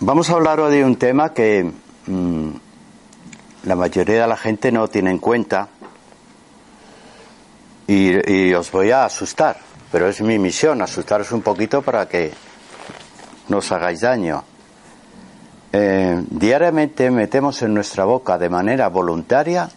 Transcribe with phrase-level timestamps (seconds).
[0.00, 1.70] Vamos a hablar hoy de un tema que
[2.06, 2.50] mmm,
[3.64, 5.68] la mayoría de la gente no tiene en cuenta
[7.86, 9.58] y, y, os voy a asustar,
[9.90, 12.32] pero es mi misión asustaros un poquito para que
[13.48, 14.44] no os hagáis daño.
[15.72, 19.68] Eh, diariamente metemos en nuestra boca de manera voluntaria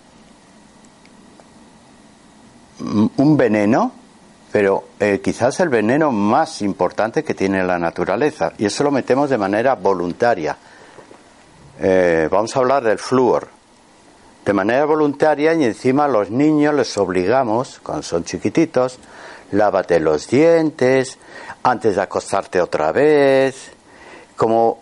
[3.18, 3.91] un veneno,
[4.51, 9.29] pero eh, quizás el veneno más importante que tiene la naturaleza, y eso lo metemos
[9.29, 10.57] de manera voluntaria.
[11.79, 13.48] Eh, vamos a hablar del flúor.
[14.46, 18.98] De manera voluntaria y encima a los niños les obligamos, cuando son chiquititos,
[19.51, 21.18] lávate los dientes,
[21.63, 23.71] antes de acostarte otra vez,
[24.35, 24.79] como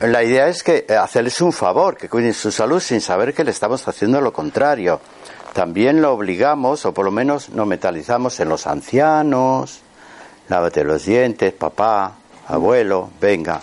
[0.00, 3.50] la idea es que hacerles un favor, que cuiden su salud sin saber que le
[3.50, 5.00] estamos haciendo lo contrario.
[5.52, 9.82] También lo obligamos, o por lo menos nos metalizamos en los ancianos,
[10.48, 12.14] lávate los dientes, papá,
[12.48, 13.60] abuelo, venga.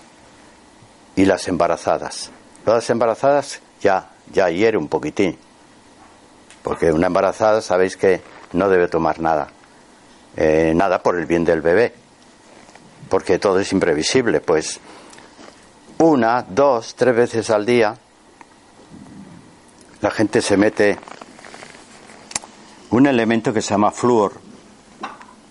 [1.15, 2.29] Y las embarazadas.
[2.65, 5.37] Las embarazadas ya, ya hiere un poquitín.
[6.61, 8.21] Porque una embarazada sabéis que
[8.53, 9.47] no debe tomar nada.
[10.35, 11.93] Eh, nada por el bien del bebé.
[13.09, 14.41] Porque todo es imprevisible.
[14.41, 14.79] Pues
[15.99, 17.97] una, dos, tres veces al día
[20.01, 20.99] la gente se mete
[22.91, 24.33] un elemento que se llama flúor,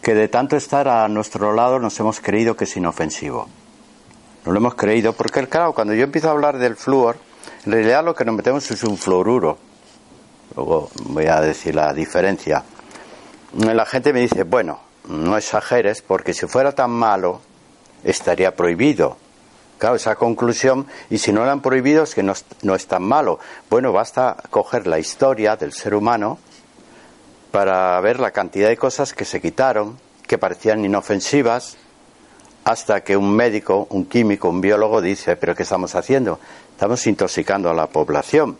[0.00, 3.48] que de tanto estar a nuestro lado nos hemos creído que es inofensivo.
[4.44, 7.16] No lo hemos creído porque, claro, cuando yo empiezo a hablar del flúor,
[7.64, 9.58] en realidad lo que nos metemos es un fluoruro.
[10.54, 12.62] Luego voy a decir la diferencia.
[13.58, 17.40] La gente me dice, bueno, no exageres, porque si fuera tan malo,
[18.04, 19.16] estaría prohibido.
[19.78, 22.32] Claro, esa conclusión, y si no lo han prohibido es que no,
[22.62, 23.38] no es tan malo.
[23.68, 26.38] Bueno, basta coger la historia del ser humano
[27.50, 31.76] para ver la cantidad de cosas que se quitaron, que parecían inofensivas,
[32.64, 36.40] hasta que un médico, un químico, un biólogo dice, pero ¿qué estamos haciendo?
[36.72, 38.58] Estamos intoxicando a la población.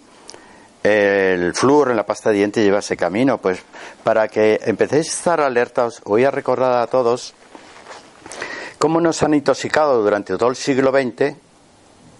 [0.83, 3.59] El flúor en la pasta de dientes lleva ese camino, pues
[4.04, 7.34] para que empecéis a estar alertas, voy a recordar a todos
[8.79, 11.35] cómo nos han intoxicado durante todo el siglo XX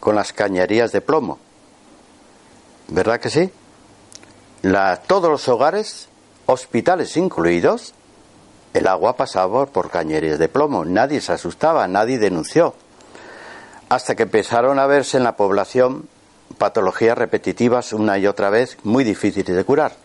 [0.01, 1.39] con las cañerías de plomo.
[2.89, 3.51] ¿Verdad que sí?
[5.07, 6.09] Todos los hogares
[6.47, 7.95] hospitales incluidos,
[8.75, 10.85] el agua pasaba por cañerías de plomo.
[10.85, 12.75] Nadie se asustaba, nadie denunció.
[13.89, 16.09] Hasta que empezaron a verse en la población
[16.59, 19.97] patologías repetitivas una y otra vez muy difíciles de curar.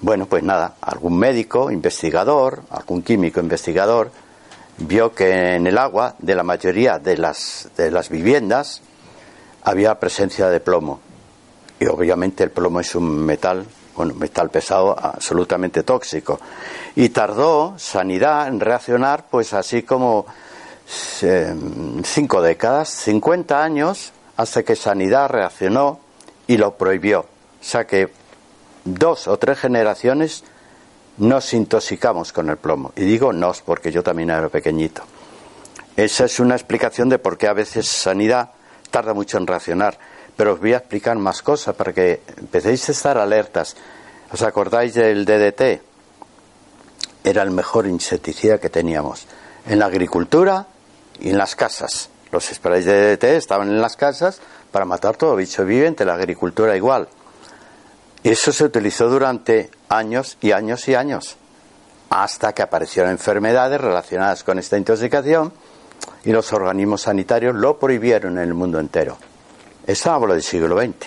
[0.00, 4.10] Bueno, pues nada, algún médico, investigador, algún químico investigador,
[4.78, 8.82] vio que en el agua de la mayoría de las, de las viviendas
[9.62, 11.00] había presencia de plomo.
[11.80, 16.40] Y obviamente el plomo es un metal bueno, metal pesado absolutamente tóxico.
[16.96, 20.26] Y tardó Sanidad en reaccionar, pues así como
[21.22, 21.54] eh,
[22.02, 26.00] cinco décadas, 50 años, hasta que Sanidad reaccionó
[26.46, 27.20] y lo prohibió.
[27.20, 27.26] O
[27.64, 28.10] sea que
[28.84, 30.44] dos o tres generaciones
[31.18, 32.92] nos intoxicamos con el plomo.
[32.96, 35.02] Y digo nos porque yo también era pequeñito.
[35.96, 38.50] Esa es una explicación de por qué a veces Sanidad
[38.90, 39.98] tarda mucho en reaccionar
[40.36, 43.76] pero os voy a explicar más cosas para que empecéis a estar alertas.
[44.32, 45.80] ¿Os acordáis del DDT?
[47.22, 49.26] Era el mejor insecticida que teníamos
[49.66, 50.66] en la agricultura
[51.20, 52.10] y en las casas.
[52.32, 54.40] Los sprays de DDT estaban en las casas
[54.72, 57.08] para matar todo bicho viviente, la agricultura igual.
[58.24, 61.36] Eso se utilizó durante años y años y años,
[62.08, 65.52] hasta que aparecieron enfermedades relacionadas con esta intoxicación
[66.24, 69.18] y los organismos sanitarios lo prohibieron en el mundo entero.
[69.86, 71.06] Eso hablo del siglo XX.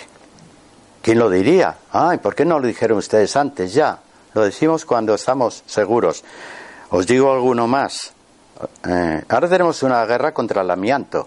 [1.02, 1.76] ¿Quién lo diría?
[1.90, 3.98] Ay, ¿por qué no lo dijeron ustedes antes ya?
[4.34, 6.22] Lo decimos cuando estamos seguros.
[6.90, 8.12] Os digo alguno más.
[8.86, 11.26] Eh, ahora tenemos una guerra contra el amianto,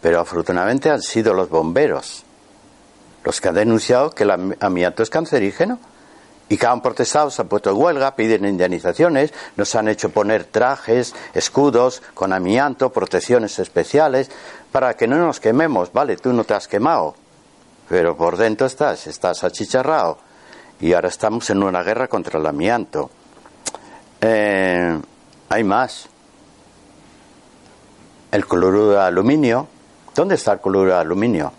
[0.00, 2.24] pero afortunadamente han sido los bomberos
[3.24, 5.78] los que han denunciado que el amianto es cancerígeno
[6.50, 10.44] y que han protestado, se han puesto en huelga, piden indemnizaciones, nos han hecho poner
[10.44, 14.30] trajes, escudos con amianto, protecciones especiales,
[14.72, 15.92] para que no nos quememos.
[15.92, 17.14] Vale, tú no te has quemado.
[17.88, 20.18] pero por dentro estás, estás achicharrado.
[20.80, 23.10] Y ahora estamos en una guerra contra el amianto.
[24.20, 24.98] Eh,
[25.48, 26.08] hay más.
[28.32, 29.68] El cloruro de aluminio.
[30.14, 31.52] ¿Dónde está el cloruro de aluminio?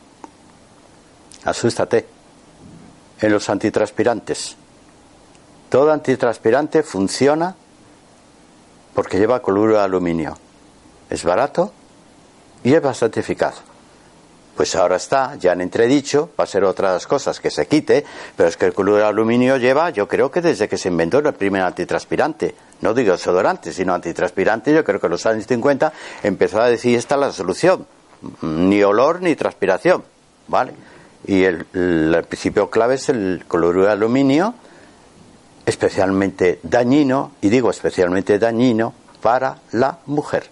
[1.46, 2.06] Asústate.
[3.20, 4.56] En los antitranspirantes.
[5.70, 7.56] Todo antitranspirante funciona
[8.94, 10.38] porque lleva cloruro de aluminio.
[11.10, 11.72] Es barato
[12.64, 13.62] y es bastante eficaz.
[14.56, 18.04] Pues ahora está, ya han entredicho, va a ser otras cosas que se quite,
[18.36, 21.20] pero es que el cloruro de aluminio lleva, yo creo que desde que se inventó
[21.20, 25.94] el primer antitranspirante, no digo desodorante, sino antitranspirante, yo creo que en los años 50
[26.24, 27.88] empezó a decir esta es la solución,
[28.42, 30.04] ni olor ni transpiración,
[30.48, 30.74] ¿vale?
[31.26, 31.66] Y el,
[32.28, 34.56] principio clave es el cloruro de aluminio,
[35.66, 40.50] especialmente dañino, y digo especialmente dañino, para la mujer.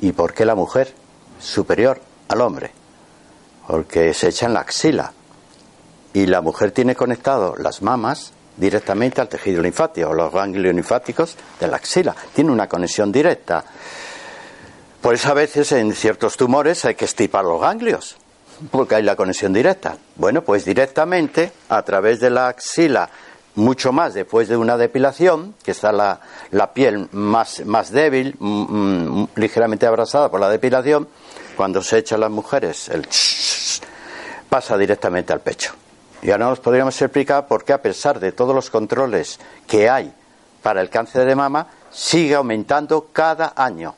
[0.00, 0.94] ¿Y por qué la mujer?
[1.40, 2.70] Superior al hombre,
[3.66, 5.12] porque se echa en la axila
[6.12, 11.68] y la mujer tiene conectado las mamas directamente al tejido linfático, los ganglios linfáticos de
[11.68, 12.14] la axila.
[12.34, 13.64] Tiene una conexión directa.
[15.00, 18.16] Por eso a veces en ciertos tumores hay que estipar los ganglios,
[18.70, 19.96] porque hay la conexión directa.
[20.16, 23.10] Bueno, pues directamente a través de la axila,
[23.54, 26.20] mucho más después de una depilación, que está la,
[26.50, 31.08] la piel más, más débil, mm, mm, ligeramente abrasada por la depilación,
[31.56, 33.06] cuando se echan las mujeres, el
[34.48, 35.72] pasa directamente al pecho.
[36.22, 40.12] Y ahora nos podríamos explicar por qué, a pesar de todos los controles que hay
[40.62, 43.94] para el cáncer de mama, sigue aumentando cada año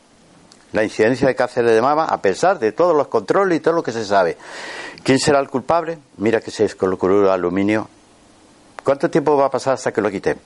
[0.73, 3.83] la incidencia de cáncer de mama, a pesar de todos los controles y todo lo
[3.83, 4.37] que se sabe.
[5.03, 5.99] ¿Quién será el culpable?
[6.19, 7.89] Mira que se es con el aluminio.
[8.85, 10.39] ¿Cuánto tiempo va a pasar hasta que lo quiten?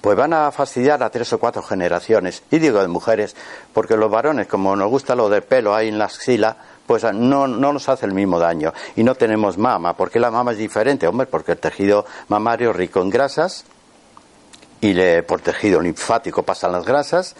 [0.00, 2.42] Pues van a fastidiar a tres o cuatro generaciones.
[2.50, 3.34] Y digo de mujeres,
[3.72, 6.56] porque los varones, como nos gusta lo del pelo ahí en la axila,
[6.86, 8.72] pues no, no nos hace el mismo daño.
[8.94, 9.96] Y no tenemos mama.
[9.96, 11.06] ¿Por qué la mama es diferente?
[11.06, 13.64] Hombre, porque el tejido mamario es rico en grasas
[14.80, 17.34] y le, por tejido linfático pasan las grasas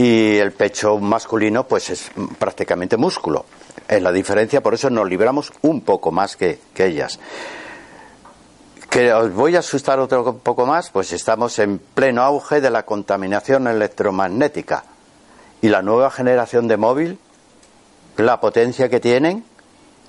[0.00, 3.44] y el pecho masculino pues es prácticamente músculo.
[3.86, 7.20] Es la diferencia, por eso nos libramos un poco más que, ellas.
[8.88, 12.86] Que os voy a asustar otro poco más, pues estamos en pleno auge de la
[12.86, 14.84] contaminación electromagnética.
[15.60, 17.18] Y la nueva generación de móvil,
[18.16, 19.44] la potencia que tienen,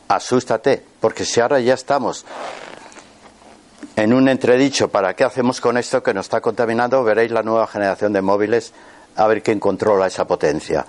[0.08, 2.26] asústate, porque si ahora ya estamos
[3.98, 7.68] en un entredicho para qué hacemos con esto que nos está contaminando, veréis la nueva
[7.68, 8.74] generación de móviles
[9.16, 10.86] a ver quién controla esa potencia.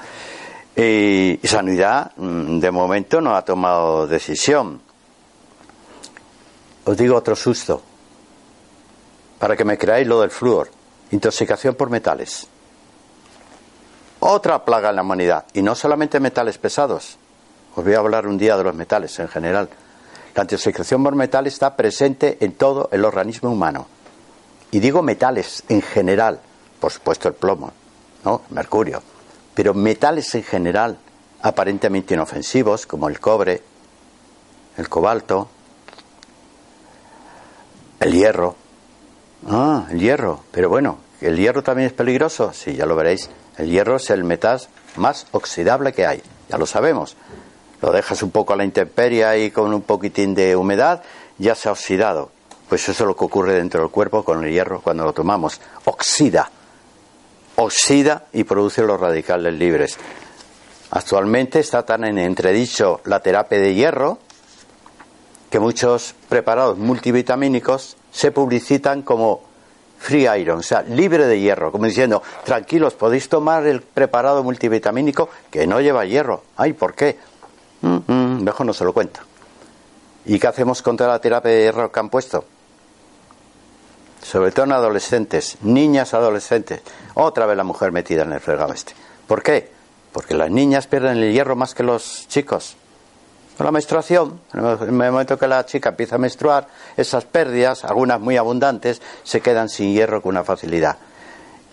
[0.74, 4.80] Y, Sanidad, mm, de momento, no ha tomado decisión.
[6.84, 7.82] Os digo otro susto,
[9.38, 10.70] para que me creáis lo del flúor.
[11.10, 12.46] Intoxicación por metales.
[14.20, 15.44] Otra plaga en la humanidad.
[15.52, 17.18] Y no solamente metales pesados.
[17.74, 19.68] Os voy a hablar un día de los metales en general.
[20.34, 23.86] La intoxicación por metales está presente en todo el organismo humano.
[24.70, 26.40] Y digo metales en general.
[26.80, 27.72] Por supuesto el plomo,
[28.24, 28.42] ¿no?
[28.50, 29.02] mercurio.
[29.54, 30.98] Pero metales en general,
[31.42, 33.62] aparentemente inofensivos, como el cobre,
[34.76, 35.48] el cobalto,
[38.00, 38.56] el hierro.
[39.48, 40.44] Ah, el hierro.
[40.50, 42.52] Pero bueno, ¿el hierro también es peligroso?
[42.52, 43.30] Sí, ya lo veréis.
[43.58, 44.60] El hierro es el metal
[44.96, 46.22] más oxidable que hay.
[46.48, 47.16] Ya lo sabemos.
[47.80, 51.02] Lo dejas un poco a la intemperie y con un poquitín de humedad,
[51.38, 52.30] ya se ha oxidado.
[52.68, 55.60] Pues eso es lo que ocurre dentro del cuerpo con el hierro cuando lo tomamos.
[55.84, 56.50] Oxida.
[57.56, 59.98] Oxida y produce los radicales libres.
[60.90, 64.18] Actualmente está tan en entredicho la terapia de hierro
[65.50, 69.42] que muchos preparados multivitamínicos se publicitan como
[69.98, 75.28] free iron, o sea, libre de hierro, como diciendo, tranquilos, podéis tomar el preparado multivitamínico
[75.50, 76.42] que no lleva hierro.
[76.56, 77.18] Ay, ¿por qué?
[77.82, 79.20] Mm, mm, mejor no se lo cuento.
[80.24, 82.44] ¿Y qué hacemos contra la terapia de hierro que han puesto?
[84.22, 86.80] Sobre todo en adolescentes, niñas adolescentes.
[87.14, 88.94] Otra vez la mujer metida en el fregado este.
[89.26, 89.70] ¿Por qué?
[90.12, 92.76] Porque las niñas pierden el hierro más que los chicos.
[93.56, 96.66] Con la menstruación, en el momento que la chica empieza a menstruar,
[96.96, 100.96] esas pérdidas, algunas muy abundantes, se quedan sin hierro con una facilidad.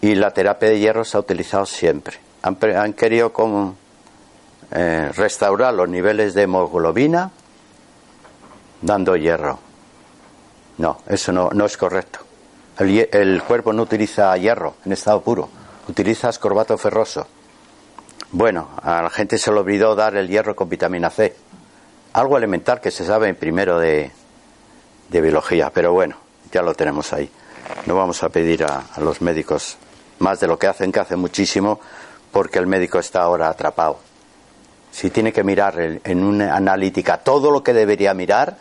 [0.01, 2.17] Y la terapia de hierro se ha utilizado siempre.
[2.41, 3.31] Han, han querido
[4.71, 7.31] eh, restaurar los niveles de hemoglobina
[8.81, 9.59] dando hierro.
[10.77, 12.28] No, eso no es correcto.
[12.79, 15.49] El, cuerpo no utiliza hierro en estado puro,
[15.89, 17.27] utiliza ascorbato ferroso.
[18.31, 21.35] Bueno, a la gente se le olvidó dar el hierro con vitamina C
[22.13, 24.11] algo elemental que se sabe primero de,
[25.09, 26.17] de biología, pero bueno,
[26.51, 27.29] ya lo tenemos ahí.
[27.85, 29.77] No vamos a pedir a, a, los médicos
[30.19, 31.79] más de lo que hacen, que hacen muchísimo,
[32.31, 33.99] porque el médico está ahora atrapado.
[34.91, 38.57] Si tiene que mirar en una analítica todo lo que debería mirar,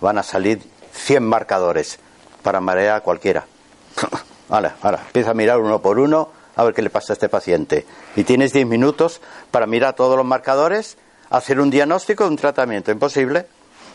[0.00, 0.60] van a salir
[0.92, 1.98] 100 marcadores
[2.42, 3.46] para marear a cualquiera.
[4.50, 7.28] Ahora, ahora, empieza a mirar uno por uno a ver qué le pasa a este
[7.28, 7.86] paciente.
[8.16, 9.20] Y tienes 10 minutos
[9.52, 10.98] para mirar todos los marcadores,
[11.30, 12.90] hacer un diagnóstico, un tratamiento.
[12.90, 13.46] ¿Imposible?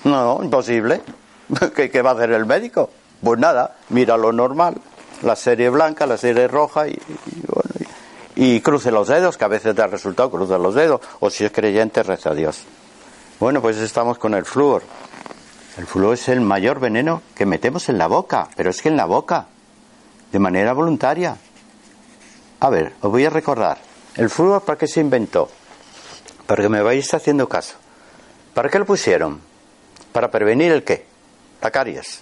[0.06, 1.02] No, imposible.
[1.76, 2.90] ¿Qué, va a hacer el médico?
[3.22, 4.76] Pues nada, mira lo normal,
[5.24, 6.98] la serie blanca, la serie roja y,
[8.36, 11.52] y, cruce los dedos, que a veces da resultado, cruce los dedos, o si es
[11.52, 12.64] creyente, reza a Dios.
[13.40, 14.84] Bueno, pues estamos con el flúor.
[15.78, 18.98] El flúor es el mayor veneno que metemos en la boca, pero es que en
[18.98, 19.48] la boca,
[20.36, 21.38] de manera voluntaria.
[22.60, 23.78] A ver, os voy a recordar.
[24.18, 25.50] ¿El flúor para qué se inventó?
[26.46, 27.76] Para que me vayáis haciendo caso.
[28.54, 29.40] ¿Para qué lo pusieron?
[30.12, 31.06] ¿Para prevenir el qué?
[31.62, 32.20] La caries.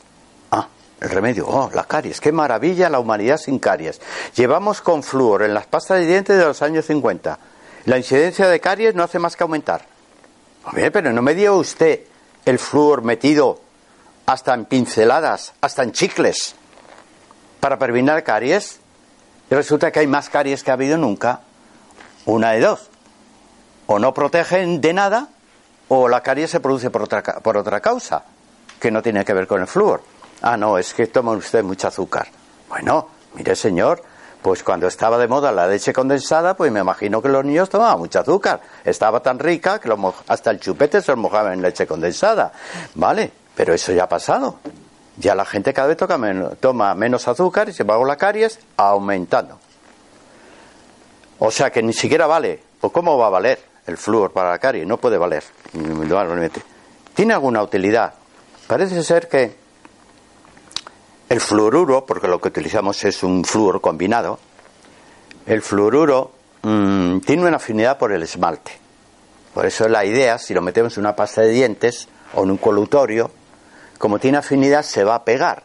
[0.51, 0.67] Ah,
[1.01, 1.48] el remedio.
[1.48, 2.22] Oh, la caries.
[2.22, 4.00] Qué maravilla la humanidad sin caries.
[4.36, 7.39] Llevamos con flúor en las pastas de dientes de los años 50.
[7.86, 9.88] La incidencia de caries no hace más que aumentar.
[10.74, 12.01] Bien, pero no me dio usted
[12.46, 13.60] el flúor metido
[14.27, 16.55] hasta en pinceladas, hasta en chicles,
[17.63, 18.82] para prevenir caries.
[19.50, 21.39] Y resulta que hay más caries que ha habido nunca.
[22.25, 22.89] Una de dos.
[23.86, 25.29] O no protegen de nada,
[25.88, 28.25] o la caries se produce por otra, por otra causa,
[28.82, 30.03] que no tiene que ver con el flúor.
[30.41, 32.27] Ah, no, es que toma usted mucho azúcar.
[32.67, 34.03] Bueno, mire señor,
[34.41, 37.98] pues cuando estaba de moda la leche condensada, pues me imagino que los niños tomaban
[37.98, 38.60] mucho azúcar.
[38.84, 39.89] Estaba tan rica que
[40.27, 42.51] hasta el chupete se lo mojaba en leche condensada.
[42.96, 43.32] ¿Vale?
[43.55, 44.60] Pero eso ya ha pasado.
[45.17, 45.98] Ya la gente cada vez
[46.60, 49.60] toma menos azúcar y se va con la caries aumentando.
[51.39, 52.62] O sea que ni siquiera vale.
[52.82, 54.88] ¿O cómo va a valer el flúor para la caries?
[54.88, 55.43] No puede valer.
[57.13, 58.13] Tiene alguna utilidad.
[58.67, 59.55] Parece ser que
[61.29, 64.39] el fluoruro, porque lo que utilizamos es un flúor combinado,
[65.46, 68.72] el fluoruro mm, tiene una afinidad por el esmalte.
[69.53, 72.58] Por eso la idea, si lo metemos en una pasta de dientes o en un
[72.58, 73.29] colutorio,
[74.03, 75.63] como tiene afinidad se va a pegar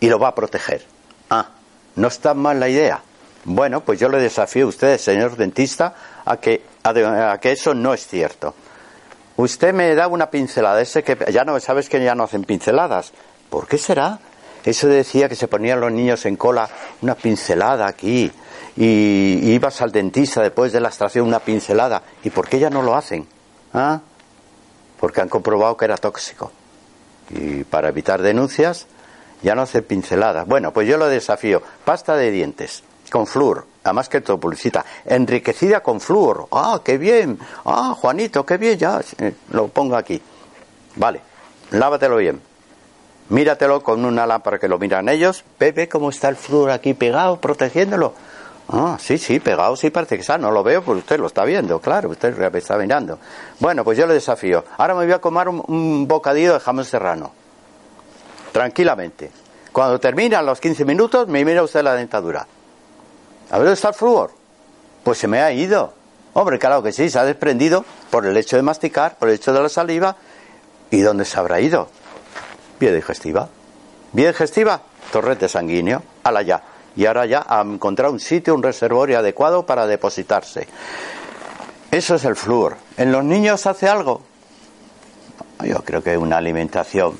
[0.00, 0.84] y lo va a proteger.
[1.30, 1.50] Ah,
[1.94, 3.00] no está mal la idea.
[3.44, 7.94] Bueno, pues yo le desafío a usted, señor dentista, a que, a, que eso no
[7.94, 8.52] es cierto.
[9.36, 13.12] Usted me da una pincelada, ese que ya no sabes que ya no hacen pinceladas.
[13.48, 14.18] ¿Por qué será?
[14.64, 16.68] Eso decía que se ponían los niños en cola
[17.00, 18.28] una pincelada aquí
[18.76, 22.02] y, ibas al dentista después de la extracción una pincelada.
[22.24, 23.24] ¿Y por qué ya no lo hacen?
[23.72, 24.00] ¿Ah?
[24.98, 26.50] Porque han comprobado que era tóxico.
[27.30, 28.86] Y para evitar denuncias
[29.42, 30.46] ya no hacen pinceladas.
[30.46, 31.62] Bueno, pues yo lo desafío.
[31.84, 36.48] Pasta de dientes con flúor, además que todo publicita, enriquecida con flúor.
[36.50, 37.38] Ah, qué bien.
[37.64, 39.00] Ah, Juanito, qué bien, ya
[39.50, 40.20] lo pongo aquí.
[40.96, 41.20] Vale,
[41.70, 42.40] lávatelo bien
[43.28, 46.94] míratelo con una lámpara que lo miran ellos, ve, ve cómo está el flúor aquí
[46.94, 48.14] pegado, protegiéndolo.
[48.68, 51.44] Ah, sí, sí, pegado, sí parece que está, no lo veo, pues usted lo está
[51.44, 53.18] viendo, claro, usted está mirando.
[53.60, 54.64] Bueno, pues yo le desafío.
[54.76, 57.32] Ahora me voy a comer un, bocadillo de jamón serrano.
[58.52, 59.30] Tranquilamente.
[59.70, 62.46] Cuando terminan los 15 minutos, me mira usted la dentadura.
[63.50, 64.32] A ver, ¿dónde está el flúor?
[65.04, 65.92] Pues se me ha ido.
[66.32, 69.52] Hombre, claro que sí, se ha desprendido por el hecho de masticar, por el hecho
[69.52, 70.16] de la saliva.
[70.90, 71.88] ¿Y dónde se habrá ido?
[72.78, 73.48] vía digestiva.
[74.12, 74.80] Vía digestiva,
[75.12, 76.62] torrente sanguíneo, la ya.
[76.96, 80.66] Y ahora ya ha encontrado un sitio, un reservorio adecuado para depositarse.
[81.90, 82.76] Eso es el flúor.
[82.96, 84.22] ¿En los niños hace algo?
[85.62, 87.14] Yo creo que una alimentación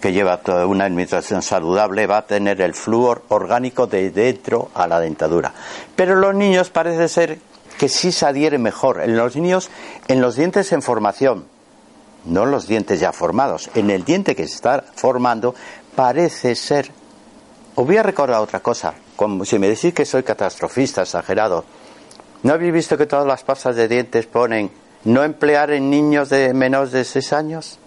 [0.00, 4.86] que lleva toda una alimentación saludable va a tener el flúor orgánico de dentro a
[4.86, 5.52] la dentadura.
[5.94, 7.38] Pero en los niños parece ser
[7.78, 9.02] que sí se adhiere mejor.
[9.02, 9.70] En los niños,
[10.08, 11.44] en los dientes en formación,
[12.24, 15.54] no los dientes ya formados, en el diente que se está formando
[15.94, 16.90] parece ser.
[17.80, 21.64] Os voy a recordar otra cosa, como si me decís que soy catastrofista, exagerado.
[22.42, 24.70] ¿No habéis visto que todas las pastas de dientes ponen
[25.04, 27.78] no emplear en niños de menos de 6 años?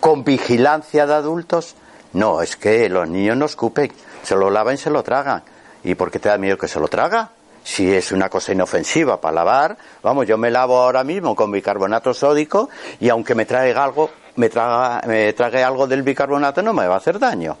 [0.00, 1.76] ¿Con vigilancia de adultos?
[2.14, 3.92] No, es que los niños no escupen,
[4.24, 5.44] se lo lavan y se lo tragan.
[5.84, 7.30] ¿Y por qué te da miedo que se lo traga?
[7.62, 12.12] si es una cosa inofensiva para lavar, vamos, yo me lavo ahora mismo con bicarbonato
[12.12, 16.88] sódico y aunque me traiga algo, me, traga, me trague algo del bicarbonato no me
[16.88, 17.56] va a hacer daño.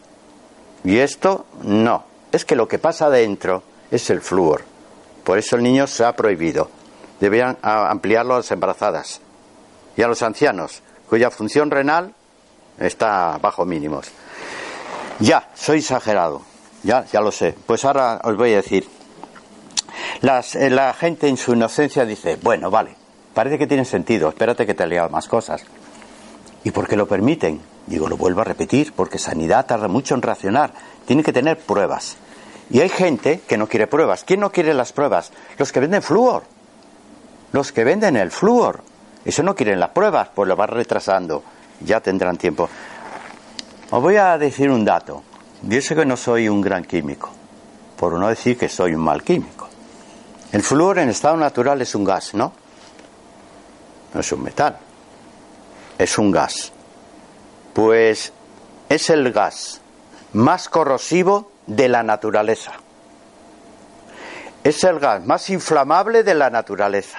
[0.84, 4.62] Y esto no, es que lo que pasa adentro es el flúor.
[5.24, 6.70] Por eso el niño se ha prohibido.
[7.20, 9.20] Deberían ampliarlo a las embarazadas
[9.96, 12.14] y a los ancianos, cuya función renal
[12.78, 14.10] está bajo mínimos.
[15.18, 16.42] Ya, soy exagerado,
[16.82, 17.54] ya, ya lo sé.
[17.66, 18.88] Pues ahora os voy a decir
[20.22, 22.94] eh, la gente en su inocencia dice, bueno, vale,
[23.34, 25.62] parece que tiene sentido, espérate que te liado más cosas.
[26.64, 27.60] ¿Y por qué lo permiten?
[27.86, 30.72] Digo, lo vuelvo a repetir, porque sanidad tarda mucho en reaccionar,
[31.06, 32.16] tiene que tener pruebas.
[32.70, 34.24] Y hay gente que no quiere pruebas.
[34.24, 35.32] ¿Quién no quiere las pruebas?
[35.58, 36.44] Los que venden flúor.
[37.52, 38.82] Los que venden el flúor.
[39.24, 41.42] Eso no quieren las pruebas, pues lo van retrasando.
[41.80, 42.68] ya tendrán tiempo.
[43.90, 45.22] Os voy a decir un dato.
[45.62, 47.30] Yo sé que no soy un gran químico,
[47.96, 49.68] por no decir que soy un mal químico.
[50.52, 52.52] El flúor en estado natural es un gas, ¿no?
[54.14, 54.78] No es un metal,
[56.00, 56.72] es un gas.
[57.74, 58.32] Pues
[58.88, 59.82] es el gas
[60.32, 62.72] más corrosivo de la naturaleza.
[64.64, 67.18] Es el gas más inflamable de la naturaleza.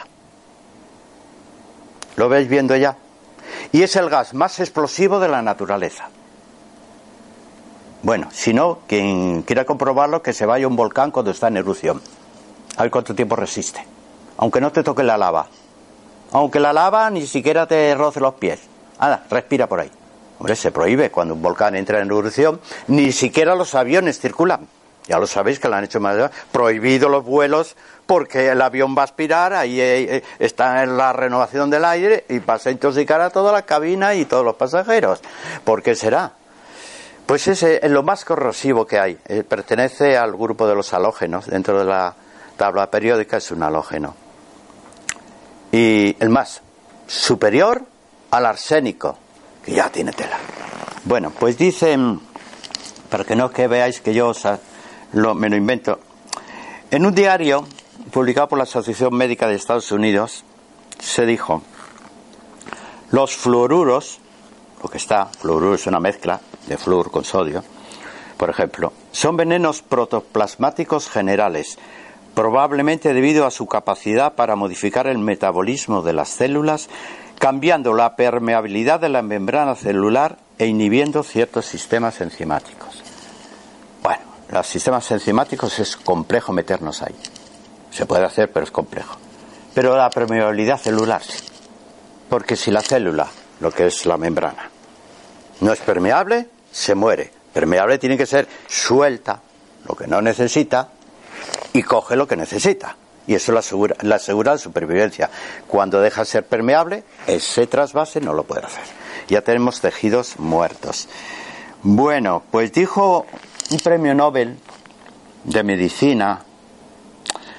[2.16, 2.98] ¿Lo veis viendo ya?
[3.72, 6.10] Y es el gas más explosivo de la naturaleza.
[8.02, 11.58] Bueno, si no, quien quiera comprobarlo, que se vaya a un volcán cuando está en
[11.58, 12.02] erupción.
[12.78, 13.86] A ver cuánto tiempo resiste.
[14.38, 15.48] Aunque no te toque la lava.
[16.32, 18.71] Aunque la lava ni siquiera te roce los pies.
[19.02, 19.92] Anda, respira por ahí.
[20.38, 22.62] Hombre, se prohíbe cuando un volcán entra en erupción.
[22.88, 24.68] Ni siquiera los aviones circulan.
[25.08, 26.30] Ya lo sabéis que lo han hecho más.
[26.52, 31.14] Prohibido los vuelos porque el avión va a aspirar, ahí eh, eh, está en la
[31.14, 35.22] renovación del aire y pasa a intoxicar a toda la cabina y todos los pasajeros.
[35.64, 36.34] ¿Por qué será?
[37.26, 39.18] Pues es lo más corrosivo que hay.
[39.28, 42.14] Eh, pertenece al grupo de los halógenos dentro de la
[42.56, 44.16] tabla periódica, es un halógeno.
[45.72, 46.62] Y el más
[47.08, 47.86] superior
[48.32, 49.18] al arsénico,
[49.64, 50.38] que ya tiene tela.
[51.04, 52.20] Bueno, pues dicen,
[53.10, 54.32] para que no que veáis que yo
[55.14, 56.00] lo, me lo invento,
[56.90, 57.66] en un diario
[58.12, 60.44] publicado por la Asociación Médica de Estados Unidos,
[61.00, 61.62] se dijo,
[63.12, 64.20] los fluoruros,
[64.82, 67.64] lo que está, fluoruro es una mezcla de flúor con sodio,
[68.38, 71.78] por ejemplo, son venenos protoplasmáticos generales,
[72.34, 76.90] probablemente debido a su capacidad para modificar el metabolismo de las células,
[77.42, 83.02] cambiando la permeabilidad de la membrana celular e inhibiendo ciertos sistemas enzimáticos.
[84.04, 84.22] Bueno,
[84.52, 87.16] los sistemas enzimáticos es complejo meternos ahí.
[87.90, 89.18] Se puede hacer, pero es complejo.
[89.74, 91.44] Pero la permeabilidad celular sí.
[92.30, 93.28] Porque si la célula,
[93.60, 94.70] lo que es la membrana,
[95.62, 97.32] no es permeable, se muere.
[97.52, 99.42] Permeable tiene que ser suelta,
[99.90, 100.90] lo que no necesita,
[101.74, 102.96] y coge lo que necesita.
[103.32, 105.30] Y eso le asegura, asegura la supervivencia.
[105.66, 108.84] Cuando deja de ser permeable, ese trasvase no lo puede hacer.
[109.30, 111.08] Ya tenemos tejidos muertos.
[111.82, 113.26] Bueno, pues dijo
[113.70, 114.58] un premio Nobel
[115.46, 116.44] de medicina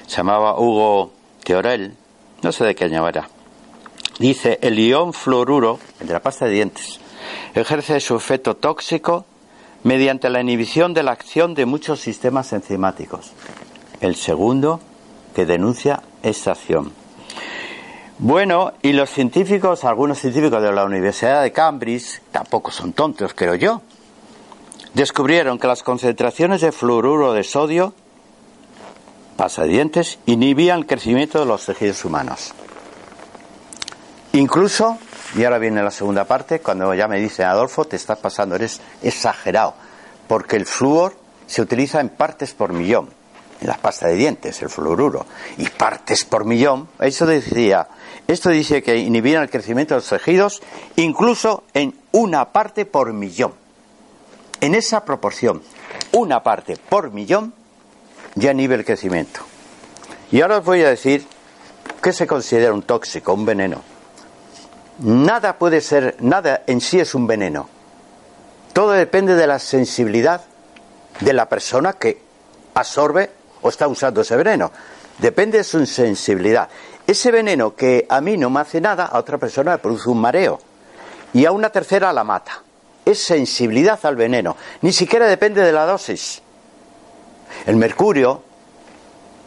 [0.05, 1.11] se llamaba Hugo
[1.43, 1.97] Teorel,
[2.43, 3.03] no sé de qué año.
[4.19, 6.99] Dice, el ion fluoruro, el de la pasta de dientes,
[7.55, 9.25] ejerce su efecto tóxico
[9.81, 13.31] mediante la inhibición de la acción de muchos sistemas enzimáticos.
[14.01, 14.79] El segundo
[15.33, 16.93] que denuncia esta acción.
[18.19, 23.55] Bueno, y los científicos, algunos científicos de la Universidad de Cambridge, tampoco son tontos, creo
[23.55, 23.81] yo,
[24.93, 27.93] descubrieron que las concentraciones de fluoruro de sodio
[29.35, 32.53] pasadientes inhibían el crecimiento de los tejidos humanos.
[34.33, 34.97] Incluso,
[35.35, 38.79] y ahora viene la segunda parte, cuando ya me dice Adolfo, te estás pasando, eres
[39.01, 39.73] exagerado,
[40.27, 41.15] porque el flúor
[41.45, 43.09] se utiliza en partes por millón,
[43.63, 45.25] en las pastas de dientes, el fluoruro,
[45.57, 47.87] y partes por millón, eso decía,
[48.27, 50.61] esto dice que inhibían el crecimiento de los tejidos
[50.97, 53.53] incluso en una parte por millón.
[54.59, 55.61] En esa proporción,
[56.11, 57.53] una parte por millón
[58.35, 59.39] ya inhibe el crecimiento.
[60.29, 61.25] Y ahora os voy a decir
[62.01, 63.81] qué se considera un tóxico, un veneno.
[64.99, 67.69] Nada puede ser, nada en sí es un veneno.
[68.73, 70.41] Todo depende de la sensibilidad
[71.21, 72.21] de la persona que
[72.73, 73.29] absorbe
[73.63, 74.71] o está usando ese veneno.
[75.17, 76.69] Depende de su sensibilidad.
[77.05, 80.21] Ese veneno que a mí no me hace nada, a otra persona le produce un
[80.21, 80.59] mareo.
[81.33, 82.61] Y a una tercera la mata.
[83.05, 84.55] Es sensibilidad al veneno.
[84.81, 86.41] Ni siquiera depende de la dosis.
[87.65, 88.41] El mercurio,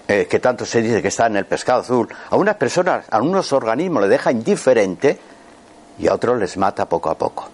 [0.07, 3.21] eh, que tanto se dice que está en el pescado azul, a unas personas, a
[3.21, 5.19] unos organismos le deja indiferente
[5.99, 7.49] y a otros les mata poco a poco.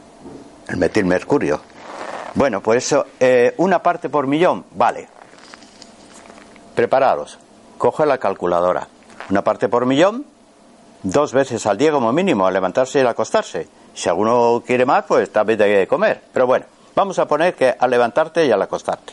[0.69, 1.61] El metilmercurio.
[2.35, 5.09] Bueno, pues eso, eh, una parte por millón, vale.
[6.75, 7.39] Prepararos.
[7.79, 8.89] Coge la calculadora.
[9.31, 10.25] Una parte por millón,
[11.03, 13.69] dos veces al día como mínimo, al levantarse y al acostarse.
[13.95, 16.23] Si alguno quiere más, pues también hay que comer.
[16.33, 19.13] Pero bueno, vamos a poner que al levantarte y al acostarte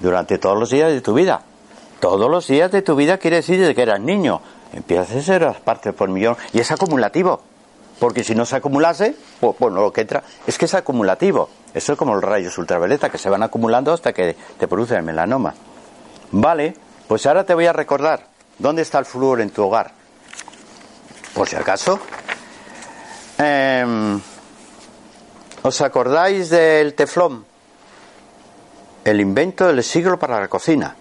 [0.00, 1.42] durante todos los días de tu vida.
[2.00, 4.40] Todos los días de tu vida quiere decir desde que eras niño.
[4.72, 7.40] Empiezas a ser las partes por millón y es acumulativo.
[7.98, 11.48] Porque si no se acumulase, pues, bueno, lo que entra es que es acumulativo.
[11.72, 15.02] Eso es como los rayos ultravioleta que se van acumulando hasta que te producen el
[15.04, 15.54] melanoma.
[16.36, 16.74] Vale,
[17.06, 18.26] pues ahora te voy a recordar
[18.58, 19.92] dónde está el flúor en tu hogar.
[21.32, 22.00] Por si acaso.
[23.38, 24.20] Em,
[25.62, 27.44] ¿Os acordáis del teflón?
[29.04, 30.96] el invento del siglo para la cocina.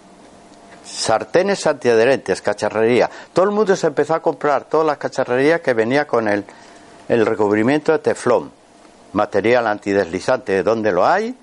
[0.86, 3.10] Sartenes antiadherentes, cacharrería.
[3.32, 6.43] Todo el mundo se empezó a comprar todas las cacharrerías que venía con el,
[7.08, 8.52] el recubrimiento de teflón.
[9.13, 11.36] material antideslizante, ¿dónde lo hay?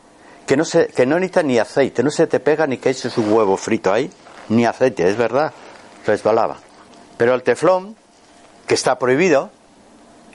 [0.51, 3.17] Que no, se, que no necesita ni aceite, no se te pega ni que eches
[3.19, 4.11] un huevo frito ahí,
[4.49, 5.53] ni aceite, es verdad,
[6.05, 6.57] resbalaba.
[7.17, 7.95] Pero el teflón,
[8.67, 9.51] que está prohibido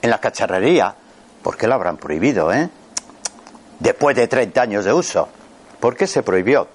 [0.00, 0.94] en la cacharrería,
[1.42, 2.70] ¿por qué lo habrán prohibido, eh?
[3.78, 5.28] Después de 30 años de uso.
[5.80, 6.66] ¿Por qué se prohibió?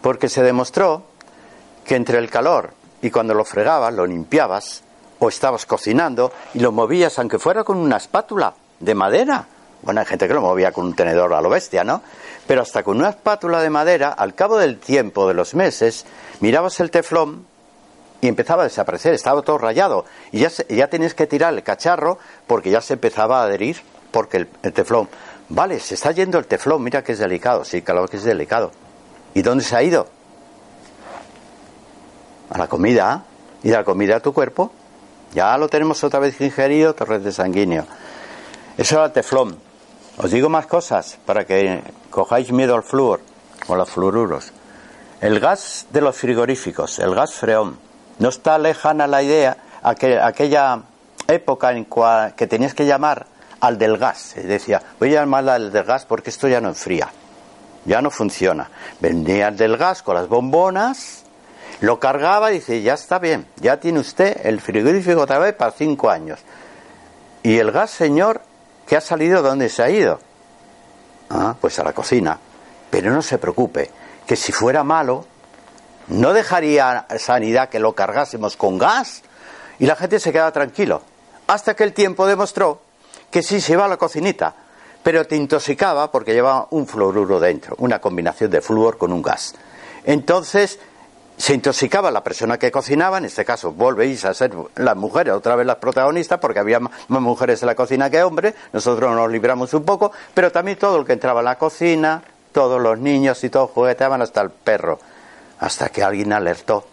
[0.00, 1.02] Porque se demostró
[1.84, 4.84] que entre el calor y cuando lo fregabas, lo limpiabas,
[5.18, 9.48] o estabas cocinando y lo movías, aunque fuera con una espátula de madera.
[9.82, 12.02] Bueno, hay gente que lo movía con un tenedor a lo bestia, ¿no?
[12.46, 16.04] Pero hasta con una espátula de madera, al cabo del tiempo, de los meses,
[16.40, 17.46] mirabas el teflón
[18.20, 20.04] y empezaba a desaparecer, estaba todo rayado.
[20.30, 24.46] Y ya, ya tenías que tirar el cacharro porque ya se empezaba a adherir, porque
[24.62, 25.08] el, teflón.
[25.48, 27.64] Vale, se está yendo el teflón, mira que es delicado.
[27.64, 28.70] Sí, claro que es delicado.
[29.34, 30.08] ¿Y dónde se ha ido?
[32.50, 33.24] A la comida.
[33.64, 34.72] ¿Y de la comida a tu cuerpo?
[35.34, 37.86] Ya lo tenemos otra vez ingerido, torrente sanguíneo.
[38.76, 39.58] Eso era el teflón.
[40.18, 43.20] Os digo más cosas para que cojáis miedo al flúor
[43.66, 44.52] o los fluoruros.
[45.20, 47.78] El gas de los frigoríficos, el gas freón.
[48.18, 50.82] No está lejana la idea, aquella
[51.28, 51.86] época en
[52.36, 53.26] que tenías que llamar
[53.60, 54.34] al del gas.
[54.36, 57.08] Decía, voy a llamar al del gas porque esto ya no enfría,
[57.84, 58.70] ya no funciona.
[59.00, 61.22] Venía el del gas con las bombonas
[61.82, 65.72] lo cargaba y dice, ya está bien, ya tiene usted el frigorífico otra vez para
[65.72, 66.38] cinco años.
[67.42, 68.40] ¿Y el gas, señor,
[68.92, 70.20] que ha salido, dónde se ha ido?
[71.30, 72.38] Ah, pues a la cocina.
[72.90, 73.90] Pero no se preocupe,
[74.26, 75.24] que si fuera malo,
[76.08, 79.22] no dejaría sanidad que lo cargásemos con gas
[79.78, 81.00] y la gente se quedaba tranquilo.
[81.46, 82.82] Hasta que el tiempo demostró
[83.30, 84.54] que sí se iba a la cocinita,
[85.02, 89.54] pero te intoxicaba porque llevaba un fluoruro dentro, una combinación de flúor con un gas.
[90.04, 90.78] Entonces,
[91.36, 95.56] se intoxicaba la persona que cocinaba, en este caso volvéis a ser las mujeres otra
[95.56, 99.74] vez las protagonistas, porque había más mujeres en la cocina que hombres, nosotros nos libramos
[99.74, 103.50] un poco, pero también todo el que entraba en la cocina, todos los niños y
[103.50, 105.00] todos jugueteaban hasta el perro,
[105.58, 106.86] hasta que alguien alertó.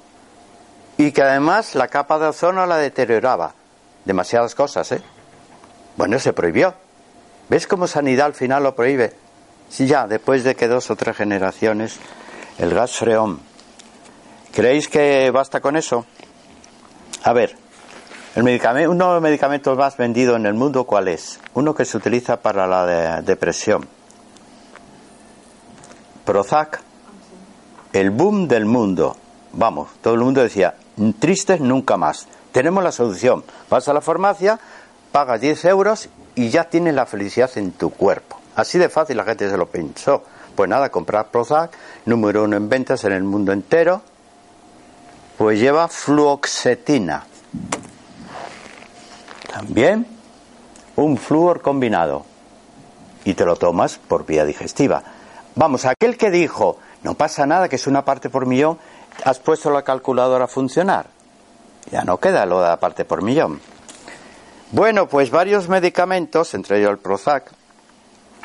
[0.98, 3.54] Y que además la capa de ozono la deterioraba.
[4.04, 5.02] Demasiadas cosas, ¿eh?
[5.96, 6.74] Bueno, se prohibió.
[7.50, 9.14] ¿Ves cómo Sanidad al final lo prohíbe?
[9.70, 12.00] Sí, ya, después de que dos o tres generaciones,
[12.58, 13.49] el gas freón
[14.54, 16.06] ¿Creéis que basta con eso?
[17.24, 17.56] A ver,
[18.36, 21.40] el medicamento, uno de los medicamentos más vendidos en el mundo, ¿cuál es?
[21.54, 23.88] Uno que se utiliza para la depresión.
[26.26, 26.82] Prozac,
[27.94, 29.16] el boom del mundo.
[29.54, 30.76] Vamos, todo el mundo decía,
[31.20, 32.28] tristes nunca más.
[32.52, 33.44] Tenemos la solución.
[33.70, 34.60] Vas a la farmacia,
[35.12, 38.40] pagas 10 euros y ya tienes la felicidad en tu cuerpo.
[38.56, 40.24] Así de fácil la gente se lo pensó.
[40.56, 41.72] Pues nada, comprar Prozac,
[42.06, 44.02] número uno en ventas en el mundo entero,
[45.40, 47.26] pues lleva fluoxetina.
[49.50, 50.06] También
[50.98, 52.26] un flúor combinado.
[53.24, 55.02] Y te lo tomas por vía digestiva.
[55.56, 58.80] Vamos, aquel que dijo, no pasa nada, que es una parte por millón,
[59.24, 61.06] has puesto la calculadora a funcionar.
[61.90, 63.62] Ya no queda lo de la parte por millón.
[64.74, 67.50] Bueno, pues varios medicamentos, entre ellos el Prozac,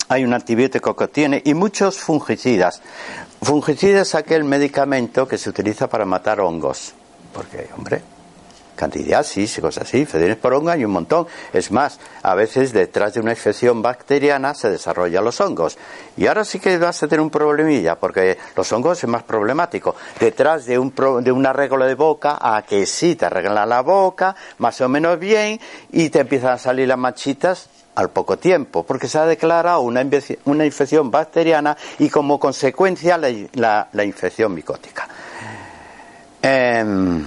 [0.08, 2.82] hay un antibiótico que tiene y muchos fungicidas.
[3.44, 6.94] Fungicida es aquel medicamento que se utiliza para matar hongos.
[7.34, 8.00] Porque, hombre,
[8.74, 11.26] candidiasis y cosas así, fedines por hongo y un montón.
[11.52, 15.76] Es más, a veces detrás de una infección bacteriana se desarrollan los hongos.
[16.16, 19.94] Y ahora sí que vas a tener un problemilla, porque los hongos es más problemático.
[20.18, 24.34] Detrás de un, de un arreglo de boca, a que sí te arreglan la boca,
[24.56, 25.60] más o menos bien,
[25.92, 30.04] y te empiezan a salir las manchitas al poco tiempo, porque se ha declarado una,
[30.44, 35.08] una infección bacteriana y como consecuencia la, la, infección micótica.
[36.42, 37.24] Em,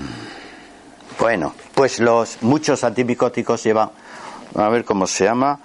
[1.19, 3.91] bueno, pues los muchos antimicóticos llevan,
[4.55, 5.59] a ver cómo se llama,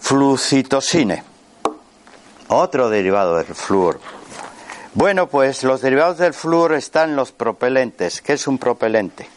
[0.00, 1.22] flucitosine,
[2.48, 4.00] otro derivado del flúor.
[4.94, 8.20] Bueno, pues los derivados del flúor están los propelentes.
[8.20, 9.28] ¿Qué es un propelente?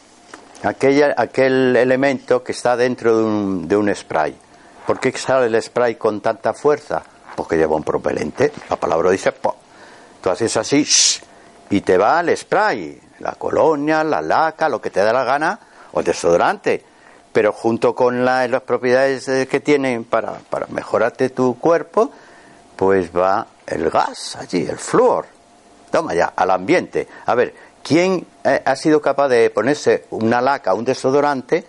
[0.64, 4.36] Aquella, aquel elemento que está dentro de un, de un spray
[4.88, 7.04] ¿Por qué sale el spray con tanta fuerza?
[7.36, 8.54] Porque lleva un propelente.
[8.70, 9.58] La palabra dice, po.
[10.22, 10.88] tú haces así
[11.70, 15.60] y te va el spray, la colonia, la laca, lo que te da la gana,
[15.92, 16.86] o el desodorante.
[17.34, 22.10] Pero junto con las propiedades eh, que tienen para, para mejorarte tu cuerpo,
[22.78, 25.26] pues va el gas allí, el flúor.
[25.92, 27.10] Toma ya, al ambiente.
[27.26, 31.66] A ver, ¿quién eh, ha sido capaz de ponerse una laca, un desodorante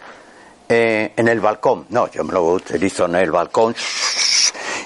[0.68, 1.86] eh, en el balcón.
[1.90, 3.74] No, yo me lo utilizo en el balcón,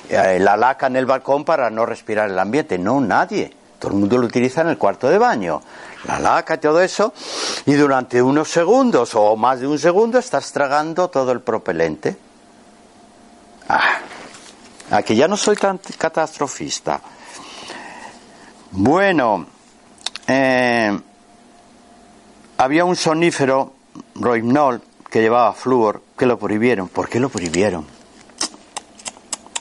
[0.09, 2.79] eh, la laca en el balcón para no respirar el ambiente.
[2.79, 3.53] No, nadie.
[3.79, 5.61] Todo el mundo lo utiliza en el cuarto de baño.
[6.05, 7.12] La laca y todo eso.
[7.66, 12.16] Y durante unos segundos o más de un segundo estás tragando todo el propelente.
[13.68, 13.99] Ah,
[14.92, 17.01] Aquí ya no soy tan catastrofista.
[18.73, 19.47] Bueno,
[20.27, 21.01] eh,
[22.59, 23.73] había un sonífero,
[24.16, 26.88] Rohypnol, que llevaba flúor, que lo prohibieron.
[26.88, 27.85] ¿Por qué lo prohibieron?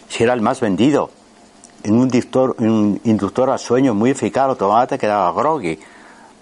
[0.07, 1.11] Si era el más vendido.
[1.83, 5.77] En un, inductor, un inductor al sueño muy eficaz, lo tomaba te quedaba groggy.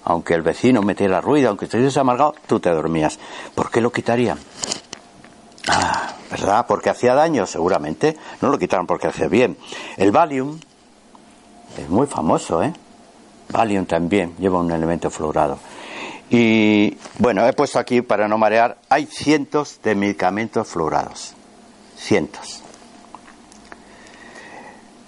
[0.04, 3.18] Aunque el vecino metiera ruido, aunque estuvieses amargado, tú te dormías.
[3.56, 4.38] ¿Por qué lo quitarían?
[5.68, 6.68] Ah, ¿Verdad?
[6.68, 7.48] ¿Porque hacía daño?
[7.48, 8.16] Seguramente.
[8.42, 9.58] No lo quitaron porque hacía bien.
[9.98, 10.60] El Valium
[11.80, 12.74] es muy famoso, ¿eh?
[13.52, 15.58] Valium también lleva un elemento fluorado.
[16.30, 21.34] Y bueno, he puesto aquí para no marear, hay cientos de medicamentos fluorados.
[21.98, 22.62] Cientos.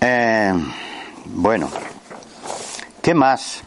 [0.02, 0.54] Eh,
[1.26, 1.70] bueno,
[3.02, 3.62] ¿qué más?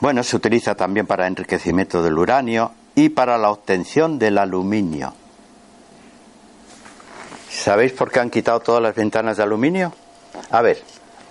[0.00, 5.14] Bueno, se utiliza también para enriquecimiento del uranio y para la obtención del aluminio.
[7.50, 9.92] ¿Sabéis por qué han quitado todas las ventanas de aluminio?
[10.50, 10.82] A ver,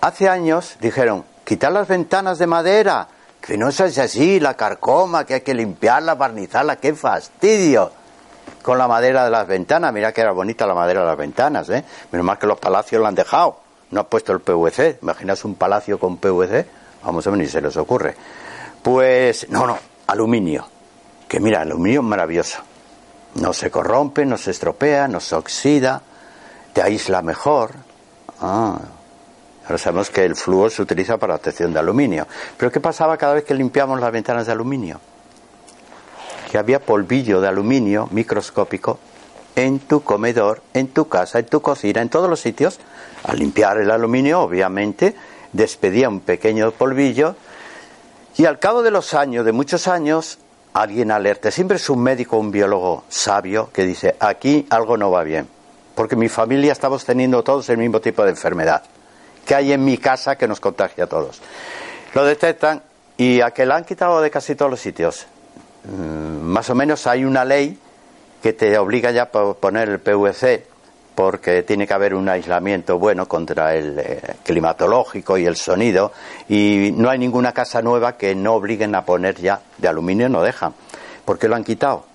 [0.01, 3.07] hace años dijeron, quitar las ventanas de madera,
[3.55, 7.91] no es así, la carcoma, que hay que limpiarla, barnizarla, qué fastidio.
[8.61, 11.69] Con la madera de las ventanas, mira que era bonita la madera de las ventanas,
[11.69, 11.85] ¿eh?
[12.11, 14.99] Menos mal que los palacios la han dejado, no han puesto el PVC.
[15.01, 16.67] Imaginas un palacio con PVC,
[17.05, 18.15] vamos a ver, ni se les ocurre.
[18.81, 20.67] Pues, no, no, aluminio.
[21.29, 22.59] Que mira, aluminio es maravilloso.
[23.35, 26.01] No se corrompe, no se estropea, no se oxida,
[26.73, 27.71] te aísla mejor.
[28.41, 28.77] Ah,
[29.67, 32.25] Ahora sabemos que el flúor se utiliza para la obtención de aluminio.
[32.55, 35.01] Pero ¿qué pasaba cada vez que limpiamos las ventanas de aluminio?
[36.49, 38.97] Que había polvillo de aluminio microscópico
[39.57, 42.79] en tu comedor, en tu casa, en tu cocina, en todos los sitios.
[43.25, 45.15] Al limpiar el aluminio, obviamente,
[45.51, 47.35] despedía un pequeño polvillo
[48.37, 50.39] y al cabo de los años, de muchos años,
[50.71, 51.51] alguien alerta.
[51.51, 55.45] Siempre es un médico, un biólogo sabio que dice, aquí algo no va bien,
[55.93, 58.83] porque mi familia estamos teniendo todos el mismo tipo de enfermedad
[59.47, 61.41] que hay en mi casa que nos contagia a todos.
[62.13, 62.83] Lo detectan
[63.15, 65.25] y a que la han quitado de casi todos los sitios.
[65.85, 67.79] Mm, más o menos hay una ley
[68.43, 70.65] que te obliga ya a poner el PVC
[71.15, 76.11] porque tiene que haber un aislamiento bueno contra el eh, climatológico y el sonido
[76.47, 80.43] y no hay ninguna casa nueva que no obliguen a poner ya de aluminio, no
[80.43, 80.73] dejan.
[81.25, 82.05] ¿Por qué lo han quitado?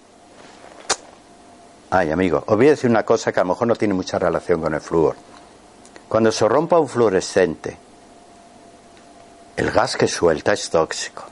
[1.90, 4.18] Ay, amigo, os voy a decir una cosa que a lo mejor no tiene mucha
[4.18, 5.32] relación con el flúor.
[6.12, 7.75] Cuando se rompa un fluorescente,
[9.57, 11.22] el gas que suelta es tóxico.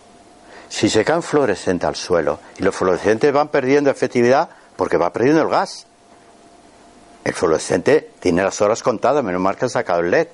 [0.70, 5.12] Si se cae un fluorescente al suelo y los fluorescentes van perdiendo efectividad porque va
[5.12, 5.84] perdiendo el gas,
[7.24, 10.28] el fluorescente tiene las horas contadas, menos mal que han sacado el LED.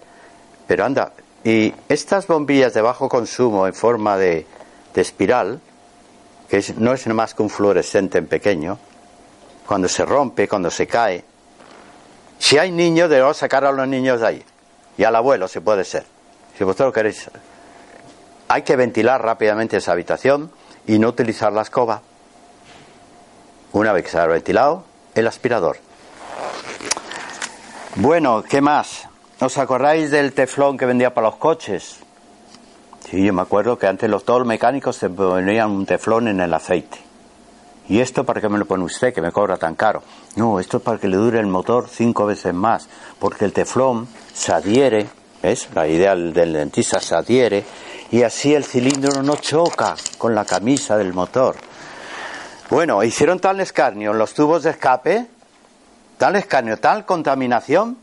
[0.69, 1.11] Pero anda,
[1.43, 4.47] y estas bombillas de bajo consumo en forma de,
[4.95, 5.61] espiral,
[6.49, 8.79] que no es más que un fluorescente en pequeño,
[9.67, 11.25] cuando se rompe, cuando se cae,
[12.39, 14.45] si hay niños, debemos sacar a los niños de ahí.
[14.99, 16.05] Y al abuelo, si puede ser.
[16.57, 17.31] Si vosotros queréis.
[18.49, 20.51] Hay que ventilar rápidamente esa habitación
[20.87, 22.03] y no utilizar la escoba.
[23.73, 25.79] Una vez que se ha ventilado, el aspirador.
[27.97, 29.09] Bueno, ¿qué más?
[29.41, 31.99] ¿Os acordáis del teflón que vendía para los coches?
[33.11, 36.41] Sí, yo me acuerdo que antes los, todos los mecánicos se ponían un teflón en
[36.41, 37.06] el aceite.
[37.89, 40.03] ¿Y esto para qué me lo pone usted que me cobra tan caro?
[40.35, 44.09] No, esto es para que le dure el motor cinco veces más, porque el teflón
[44.35, 45.07] se adhiere,
[45.43, 45.69] ¿ves?
[45.75, 47.65] La idea del dentista se adhiere
[48.11, 51.57] y así el cilindro no choca con la camisa del motor.
[52.71, 55.27] Bueno, hicieron tal escarnio en los tubos de escape,
[56.19, 57.99] tal escarnio, tal contaminación,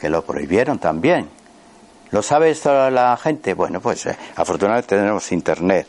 [0.00, 1.28] que lo prohibieron también.
[2.10, 3.52] ¿Lo sabe esto la gente?
[3.52, 5.86] Bueno, pues eh, afortunadamente tenemos internet.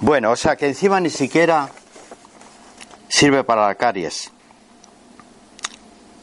[0.00, 1.68] Bueno, o sea que encima ni siquiera
[3.08, 4.30] sirve para la caries.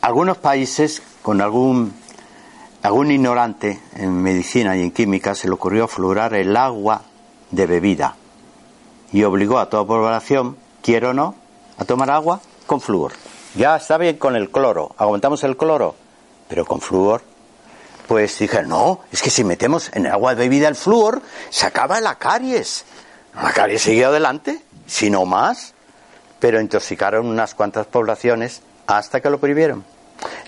[0.02, 1.94] Algunos países, con algún,
[2.84, 7.02] algún ignorante en medicina y en química, se le ocurrió fluorar el agua
[7.50, 8.16] de bebida
[9.12, 11.36] y obligó a toda población, quiero o no,
[11.78, 13.14] a tomar agua con flúor.
[13.56, 15.96] Ya está bien con el cloro, aguantamos el cloro,
[16.48, 17.24] pero con flúor.
[18.08, 21.66] Pues dije, no, es que si metemos en el agua de bebida el flúor, se
[21.66, 22.86] acaba la caries.
[23.34, 25.75] La caries sigue adelante, si no más
[26.40, 29.84] pero intoxicaron unas cuantas poblaciones hasta que lo prohibieron.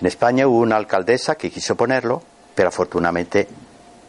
[0.00, 2.22] En España hubo una alcaldesa que quiso ponerlo,
[2.54, 3.48] pero afortunadamente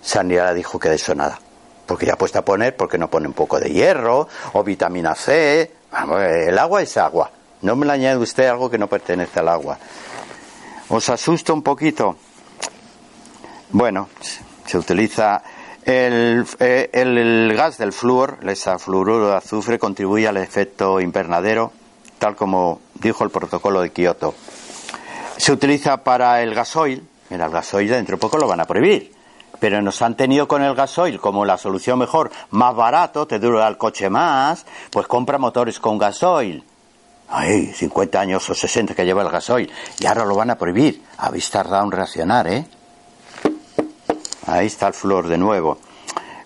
[0.02, 1.40] Sanidad dijo que de eso nada.
[1.86, 5.72] Porque ya puesta a poner, porque no pone un poco de hierro o vitamina C.
[6.20, 7.32] el agua es agua.
[7.62, 9.78] No me le añade usted algo que no pertenece al agua.
[10.90, 12.16] ¿Os asusta un poquito?
[13.72, 14.10] Bueno,
[14.66, 15.42] se utiliza
[15.90, 21.74] el, eh, el, gas del flúor, el fluoruro de azufre, contribuye al efecto invernadero
[22.20, 24.36] tal como dijo el protocolo de Kioto.
[25.38, 29.14] Se utiliza para el gasoil, Mira, el gasoil dentro de poco lo van a prohibir.
[29.60, 33.68] Pero nos han tenido con el gasoil como la solución mejor, más barato, te dura
[33.68, 36.64] el coche más, pues compra motores con gasoil.
[37.30, 39.72] Ay, 50 años o 60 que lleva el gasoil.
[40.00, 41.04] Y ahora lo van a prohibir.
[41.18, 42.66] Habéis tardado en reaccionar, ¿eh?
[44.46, 45.78] Ahí está el flor de nuevo.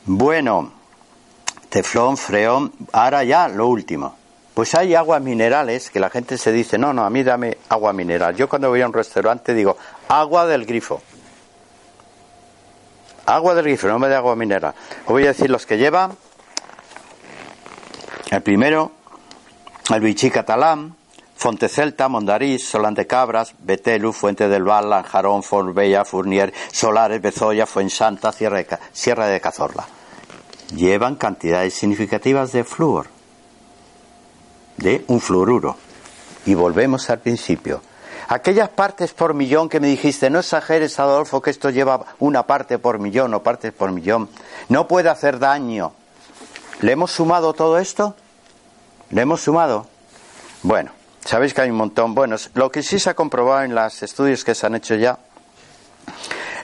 [0.06, 0.72] Bueno,
[1.70, 2.74] teflón, freón.
[2.92, 4.16] Ahora ya lo último.
[4.54, 7.92] Pues hay aguas minerales que la gente se dice, no, no, a mí dame agua
[7.92, 8.36] mineral.
[8.36, 9.78] Yo cuando voy a un restaurante digo,
[10.08, 11.02] agua del grifo.
[13.26, 14.74] Agua del grifo, no me de agua mineral.
[15.06, 16.12] Os voy a decir los que lleva.
[18.30, 18.92] El primero,
[19.94, 20.96] el Vichy catalán,
[21.44, 28.32] Fontecelta, Mondariz, Solán de Cabras, Betelu, Fuente del Val, Lanjarón, Forbella, Fournier, Solares, Bezoya, Fuensanta,
[28.32, 29.86] Sierra de, Sierra de Cazorla.
[30.74, 33.08] Llevan cantidades significativas de flúor
[34.78, 35.76] de un fluoruro.
[36.46, 37.82] Y volvemos al principio.
[38.30, 42.80] Aquellas partes por millón que me dijiste, no exageres, Adolfo, que esto lleva una parte
[42.80, 44.30] por millón o partes por millón,
[44.70, 45.92] no puede hacer daño.
[46.80, 48.16] ¿Le hemos sumado todo esto?
[49.10, 49.88] ¿Le hemos sumado?
[50.62, 50.92] Bueno,
[51.26, 52.14] sabéis que hay un montón.
[52.16, 55.18] Bueno, lo que sí se ha comprobado en los estudios que se han hecho ya,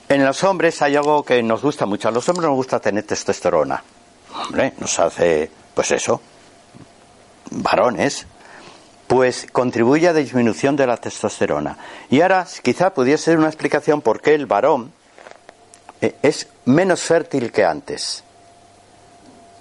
[0.08, 2.08] en los hombres hay algo que nos gusta mucho.
[2.08, 3.84] A los hombres nos gusta tener testosterona.
[4.34, 6.22] Hombre, nos hace, pues eso,
[7.52, 8.26] varones,
[9.08, 11.78] pues contribuye a disminución de la testosterona.
[12.10, 14.92] Y ahora quizá pudiese ser una explicación por qué el varón
[16.02, 18.24] eh, es menos fértil que antes.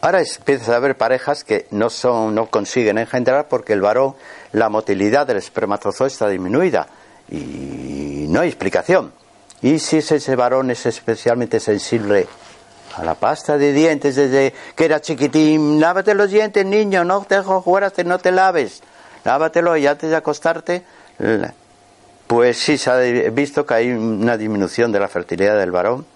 [0.01, 4.15] Ahora empieza a haber parejas que no son, no consiguen engendrar porque el varón,
[4.53, 6.87] la motilidad del espermatozoide está disminuida
[7.31, 9.13] y no hay explicación.
[9.61, 12.29] Y si ese varón es especialmente sensible
[12.97, 15.81] a la pasta de dientes desde que era chiquitín.
[15.81, 18.83] Lávate los dientes, niño, no te dejo jugar hasta no te laves.
[19.25, 20.83] Lávatelo y antes de acostarte.
[22.27, 22.99] Pues sí, se ha
[23.31, 26.07] visto que hay una disminución de la fertilidad del varón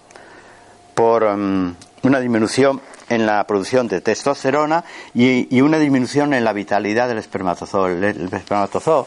[0.95, 2.81] por um, una disminución
[3.14, 8.11] en la producción de testosterona y, una disminución en la vitalidad del espermatozoide.
[8.11, 9.07] El, el espermatozoide,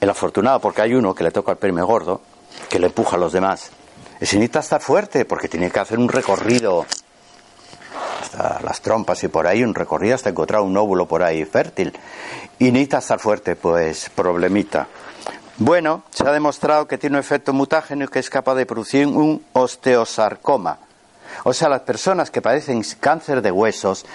[0.00, 2.20] el afortunado, porque hay uno que le toca el perme gordo,
[2.68, 3.70] que le empuja a los demás
[4.20, 6.86] ese necesita estar fuerte porque tiene que hacer un recorrido
[8.22, 11.92] hasta las trompas y por ahí, un recorrido hasta encontrar un óvulo por ahí fértil.
[12.58, 14.86] Y necesita estar fuerte, pues problemita.
[15.58, 19.44] Bueno, se ha demostrado que tiene un efecto mutágeno que es capaz de producir un
[19.52, 20.78] osteosarcoma.
[21.42, 24.06] O sea, las personas que padecen cáncer de huesos,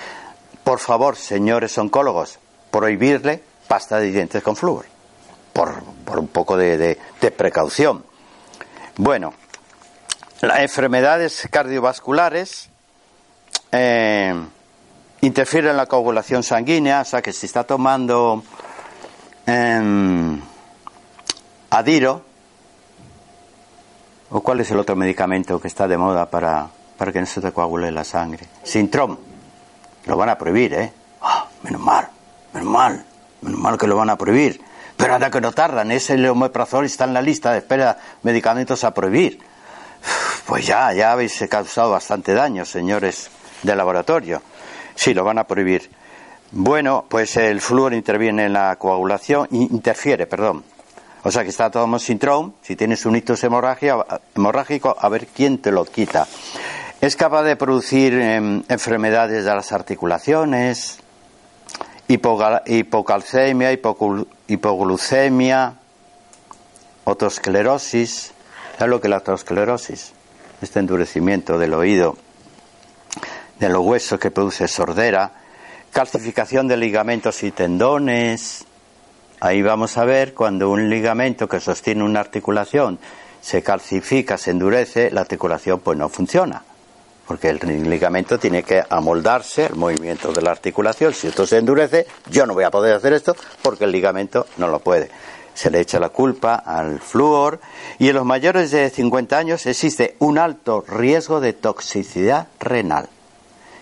[0.63, 2.39] por favor, señores oncólogos,
[2.71, 4.86] prohibirle pasta de dientes con flúor.
[5.53, 5.84] Por,
[6.17, 6.97] un poco de
[7.36, 8.05] precaución.
[8.95, 9.34] Bueno,
[10.41, 12.69] las enfermedades cardiovasculares
[13.71, 14.34] eh,
[15.21, 18.43] interfieren en la coagulación sanguínea, o sea que si está tomando
[19.45, 20.41] em,
[21.69, 22.23] Adiro,
[24.29, 27.39] ¿o cuál es el otro medicamento que está de moda para, para que no se
[27.39, 28.45] te coagule la sangre?
[28.62, 29.17] Sintrom.
[30.05, 30.91] Lo van a prohibir, ¿eh?
[31.21, 32.09] Ah, menos mal,
[32.53, 33.05] menos mal,
[33.41, 34.62] menos mal que lo van a prohibir.
[34.97, 38.93] Pero anda que no tardan, ese omeprazol está en la lista de espera medicamentos a
[38.93, 39.39] prohibir.
[40.45, 43.29] Pues ya, ya habéis causado bastante daño, señores
[43.63, 44.41] de laboratorio.
[44.93, 45.89] Sí, lo van a prohibir.
[46.51, 50.65] Bueno, pues el flúor interviene en la coagulación, interfiere, perdón.
[51.23, 55.71] O sea que está todo síndrome, si tienes un ictus hemorrágico, a ver quién te
[55.71, 56.27] lo quita.
[57.01, 60.99] Es capaz de producir em, enfermedades de las articulaciones,
[62.07, 63.71] hipocalcemia,
[64.47, 65.73] hipoglucemia,
[67.05, 68.33] otosclerosis.
[68.77, 70.13] ¿Sabes lo que es la otosclerosis?
[70.62, 72.17] este endurecimiento del oído,
[73.59, 75.31] de los huesos que produce sordera,
[75.91, 78.65] calcificación de ligamentos y tendones.
[79.39, 82.99] Ahí vamos a ver cuando un ligamento que sostiene una articulación
[83.41, 86.63] se calcifica, se endurece, la articulación pues no funciona.
[87.29, 91.13] Porque el ligamento tiene que amoldarse al movimiento de la articulación.
[91.13, 94.67] Si esto se endurece, yo no voy a poder hacer esto porque el ligamento no
[94.67, 95.11] lo puede
[95.53, 97.59] se le echa la culpa al flúor
[97.97, 103.09] y en los mayores de 50 años existe un alto riesgo de toxicidad renal.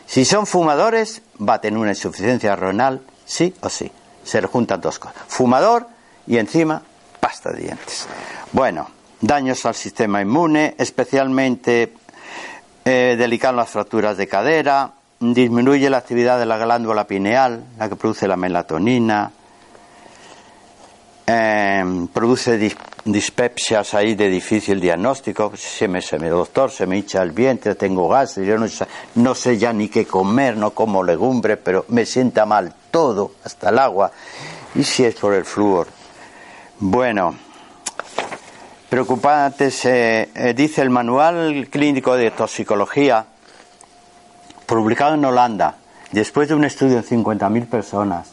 [0.07, 3.91] Si son fumadores, va a tener una insuficiencia renal, sí o sí.
[4.23, 5.21] Se le juntan dos cosas.
[5.27, 5.85] Fumador
[6.25, 6.81] y encima
[7.19, 8.07] pasta de dientes.
[8.53, 8.89] Bueno,
[9.21, 11.93] daños al sistema inmune, especialmente
[12.87, 17.95] eh, delican las fracturas de cadera, disminuye la actividad de la glándula pineal, la que
[17.95, 19.31] produce la melatonina,
[21.29, 22.57] Em, produce
[23.03, 25.51] dispepsias ahí de difícil diagnóstico.
[25.57, 28.55] Se me, se me, doctor, se me hincha el vientre, tengo gas, yo
[29.15, 33.71] no, sé ya ni qué comer, no como legumbre, pero me sienta mal todo, hasta
[33.71, 34.09] el agua.
[34.75, 35.87] ¿Y si es por el flúor?
[36.79, 37.35] Bueno,
[38.89, 43.25] preocupante, se eh, dice el Manual Clínico de Toxicología,
[44.65, 45.75] publicado en Holanda,
[46.11, 48.29] después de un estudio de 50.000 personas.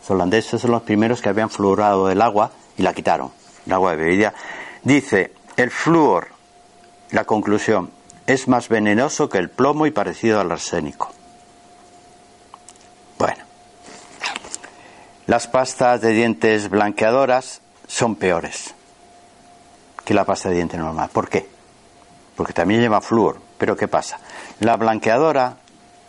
[0.00, 3.30] Los holandeses son los primeros que habían fluorado el agua y la quitaron,
[3.66, 4.34] el agua de bebida.
[4.82, 6.28] Dice, el flúor,
[7.10, 7.90] la conclusión,
[8.26, 11.12] es más venenoso que el plomo y parecido al arsénico.
[13.18, 13.44] Bueno,
[15.26, 18.74] las pastas de dientes blanqueadoras son peores
[20.06, 21.10] que la pasta de dientes normal.
[21.12, 21.46] ¿Por qué?
[22.36, 23.40] Porque también lleva flúor.
[23.58, 24.20] Pero ¿qué pasa?
[24.60, 25.56] La blanqueadora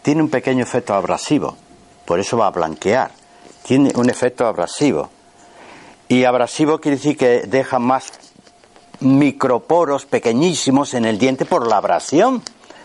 [0.03, 1.57] tiene un pequeño efecto abrasivo,
[2.05, 3.11] por eso va a blanquear.
[3.63, 5.09] Tiene un efecto abrasivo.
[6.07, 8.13] Y abrasivo quiere decir que deja más
[8.99, 12.43] microporos pequeñísimos en el diente por la abrasión.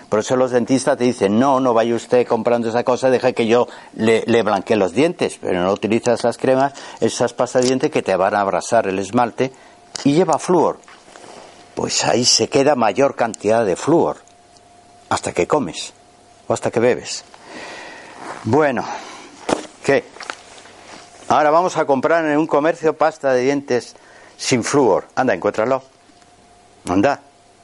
[0.08, 3.46] Por eso los dentistas te dicen, no, no vaya usted comprando esa cosa, deje que
[3.46, 8.02] yo le, blanquee los dientes, pero no utiliza esas cremas, esas pastas de dientes que
[8.02, 9.52] te van a abrasar el esmalte
[10.04, 10.80] y lleva flúor.
[11.74, 14.18] Pues ahí se queda mayor cantidad de flúor
[15.08, 15.92] hasta que comes
[16.46, 17.24] o hasta que bebes.
[18.44, 18.84] Bueno,
[19.84, 20.04] ¿qué?
[21.28, 23.96] Ahora vamos a comprar en un comercio pasta de dientes
[24.36, 25.06] sin flúor.
[25.14, 25.82] Anda, encuéntralo.
[26.88, 27.20] Anda,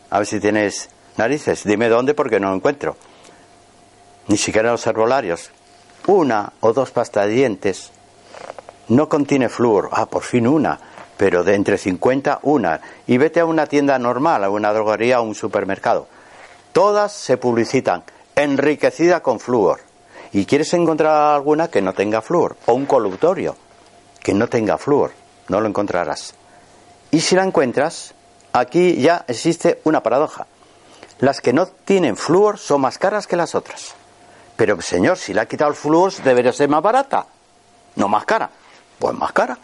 [0.09, 1.65] a ver si tienes narices.
[1.65, 2.97] Dime dónde porque no lo encuentro.
[4.29, 5.51] Ni siquiera los herbolarios.
[6.07, 7.91] Una o dos pastas de dientes
[8.89, 9.91] no contiene flúor.
[9.93, 10.79] Ah, por fin una.
[11.19, 12.81] Pero de entre 50, una.
[13.07, 16.07] Y vete a una tienda normal, a una droguería o un supermercado.
[16.73, 18.05] Todas se publicitan
[18.35, 19.81] enriquecida con flúor.
[20.33, 22.57] Y quieres encontrar alguna que no tenga flúor.
[22.65, 23.57] O un colutorio
[24.23, 25.11] que no tenga flúor.
[25.49, 26.35] No lo encontrarás.
[27.11, 28.15] Y si la encuentras,
[28.53, 30.47] aquí ya existe una paradoja.
[31.19, 33.95] Las que no tienen flúor son más caras que las otras.
[34.57, 37.27] Pero señor, si le ha quitado el flúor, debería ser más barata,
[37.97, 38.51] no más cara.
[38.99, 39.59] Pues más cara.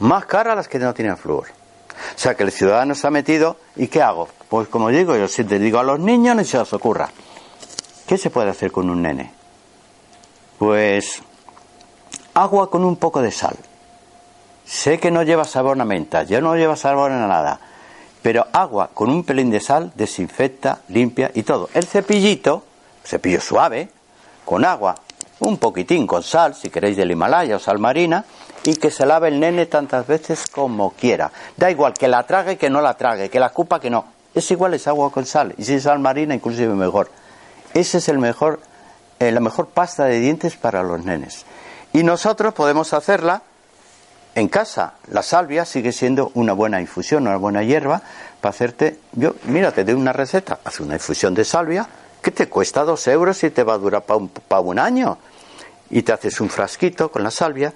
[0.00, 1.46] Más cara las que no tienen flúor.
[1.48, 4.28] O sea que el ciudadano se ha metido y ¿qué hago?
[4.48, 7.10] Pues como digo, yo si te digo a los niños, ni se os ocurra.
[8.06, 9.32] ¿Qué se puede hacer con un nene?
[10.58, 11.22] Pues
[12.34, 13.56] agua con un poco de sal.
[14.66, 17.60] Sé que no lleva sabor a menta, ya no lleva sabor a nada,
[18.22, 21.68] pero agua con un pelín de sal desinfecta, limpia y todo.
[21.74, 22.64] El cepillito,
[23.04, 23.90] cepillo suave,
[24.44, 24.94] con agua,
[25.40, 28.24] un poquitín con sal, si queréis del Himalaya o sal marina,
[28.64, 31.30] y que se lave el nene tantas veces como quiera.
[31.56, 34.06] Da igual que la trague que no la trague, que la cupa que no.
[34.34, 37.10] Es igual, es agua con sal, y si es sal marina, inclusive mejor.
[37.72, 38.60] Ese es el mejor,
[39.20, 41.44] eh, la mejor pasta de dientes para los nenes.
[41.92, 43.42] Y nosotros podemos hacerla
[44.34, 48.02] en casa, la salvia sigue siendo una buena infusión, una buena hierba
[48.40, 48.98] para hacerte.
[49.12, 51.86] Yo, mira, te doy una receta, haz una infusión de salvia
[52.20, 54.30] que te cuesta dos euros y te va a durar para un,
[54.68, 55.18] un año.
[55.90, 57.72] Y te haces un frasquito con la salvia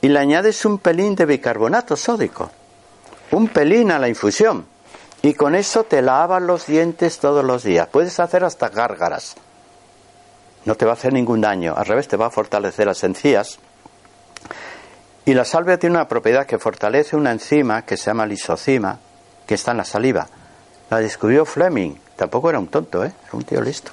[0.00, 2.50] y le añades un pelín de bicarbonato sódico,
[3.32, 4.66] un pelín a la infusión.
[5.22, 7.88] Y con eso te lavas los dientes todos los días.
[7.88, 9.36] Puedes hacer hasta gárgaras.
[10.64, 11.74] No te va a hacer ningún daño.
[11.76, 13.58] Al revés, te va a fortalecer las encías
[15.24, 18.98] y la salvia tiene una propiedad que fortalece una enzima que se llama lisocima,
[19.46, 20.26] que está en la saliva.
[20.90, 23.12] La descubrió Fleming, tampoco era un tonto, ¿eh?
[23.22, 23.92] era un tío listo.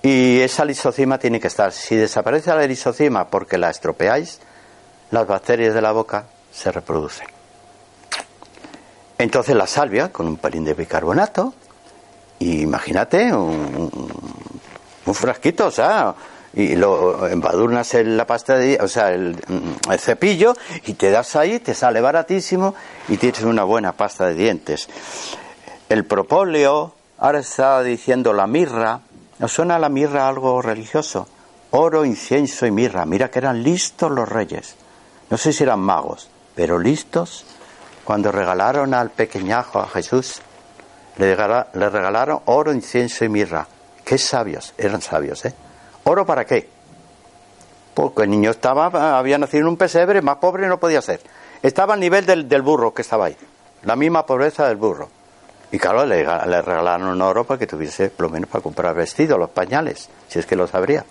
[0.00, 1.72] Y esa lisocima tiene que estar.
[1.72, 4.40] Si desaparece la lisocima porque la estropeáis,
[5.10, 7.26] las bacterias de la boca se reproducen.
[9.18, 11.52] Entonces la salvia, con un pelín de bicarbonato,
[12.38, 13.90] y imagínate un,
[15.12, 16.14] frasquito, o sea,
[16.54, 20.54] y lo embadurnas en la pasta de, o sea, el, mm, el, cepillo
[20.86, 22.74] y te das ahí, te sale baratísimo
[23.08, 24.88] y tienes una buena pasta de dientes.
[25.88, 29.00] El propóleo, ahora estaba diciendo la mirra,
[29.38, 31.26] ¿nos suena la mirra algo religioso?
[31.70, 33.04] Oro, incienso y mirra.
[33.04, 34.76] Mira que eran listos los reyes.
[35.30, 37.44] No sé si eran magos, pero listos
[38.08, 40.40] cuando regalaron al pequeñajo a Jesús.
[41.18, 43.66] Le, regalaron oro, incienso y mirra.
[44.02, 45.52] Qué sabios, eran sabios, ¿eh?
[46.04, 46.70] ¿Oro para qué?
[47.92, 51.20] Porque el niño estaba, había nacido en un pesebre, más pobre no podía ser.
[51.62, 53.36] Estaba al nivel del, del burro que estaba ahí,
[53.82, 55.10] la misma pobreza del burro.
[55.70, 59.38] Y claro, le, le, regalaron oro para que tuviese, por lo menos para comprar vestidos,
[59.38, 61.04] los pañales, si es que los habría.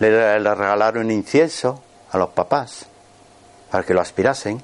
[0.00, 1.80] Le, le regalaron incienso
[2.12, 2.88] a los papás
[3.74, 4.62] para que lo aspirasen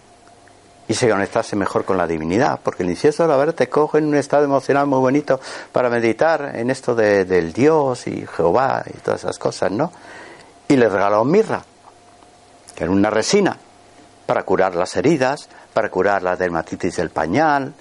[0.86, 4.04] y se conectase mejor con la divinidad, porque el incienso, la verdad, te coge en
[4.06, 5.40] un estado emocional muy bonito
[5.72, 9.90] para meditar en esto de, del Dios y Jehová y todas esas cosas, ¿no?
[10.68, 11.60] Y le regaló mirra,
[12.76, 13.56] que era una resina,
[14.26, 17.74] para curar las heridas, para curar la dermatitis del pañal.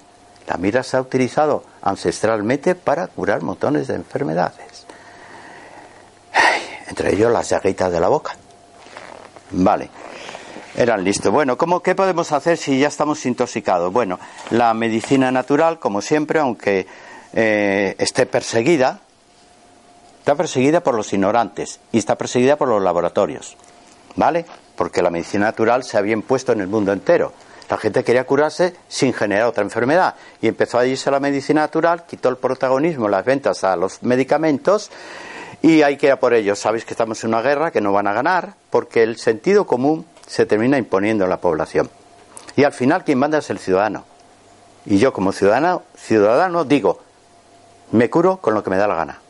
[0.48, 4.84] La mirra se ha utilizado ancestralmente para curar montones de enfermedades,
[6.88, 8.32] entre ellos las llaguitas de la boca.
[9.52, 10.09] Vale.
[10.80, 11.30] Eran listos.
[11.30, 13.92] Bueno, ¿cómo, ¿qué podemos hacer si ya estamos intoxicados?
[13.92, 14.18] Bueno,
[14.48, 16.86] la medicina natural, como siempre, aunque
[17.34, 19.00] eh, esté perseguida,
[20.20, 23.58] está perseguida por los ignorantes y está perseguida por los laboratorios.
[24.16, 24.46] ¿Vale?
[24.74, 27.34] Porque la medicina natural se había impuesto en el mundo entero.
[27.68, 31.60] La gente quería curarse sin generar otra enfermedad y empezó a irse a la medicina
[31.60, 34.90] natural, quitó el protagonismo, las ventas a los medicamentos
[35.60, 36.58] y hay que ir a por ellos.
[36.58, 40.06] Sabéis que estamos en una guerra que no van a ganar porque el sentido común
[40.30, 41.90] se termina imponiendo en la población.
[42.54, 44.04] Y al final quien manda es el ciudadano.
[44.86, 47.00] Y yo como ciudadano, ciudadano digo,
[47.90, 49.20] me curo con lo que me da la gana.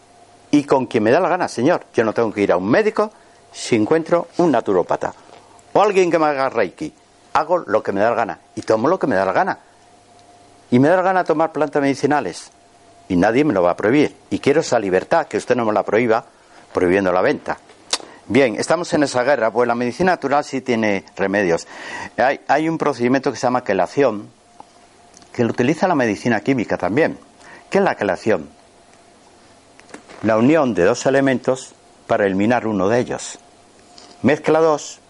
[0.50, 1.86] Y con quien me da la gana, señor.
[1.94, 3.10] Yo no tengo que ir a un médico
[3.50, 5.14] si encuentro un naturópata.
[5.72, 6.92] O alguien que me haga reiki.
[7.32, 8.38] Hago lo que me da la gana.
[8.54, 9.58] Y tomo lo que me da la gana.
[10.70, 12.50] Y me da la gana tomar plantas medicinales.
[13.08, 14.14] Y nadie me lo va a prohibir.
[14.28, 16.26] Y quiero esa libertad, que usted no me la prohíba
[16.74, 17.56] prohibiendo la venta.
[18.30, 21.66] Bien, estamos en esa guerra, pues la medicina natural sí tiene remedios.
[22.46, 24.30] Hay, un procedimiento que se llama quelación,
[25.32, 27.18] que lo utiliza la medicina química también.
[27.68, 28.48] ¿Qué es la quelación?
[30.22, 31.72] La unión de dos elementos
[32.06, 33.40] para eliminar uno de ellos.
[34.22, 35.00] Mezcla dos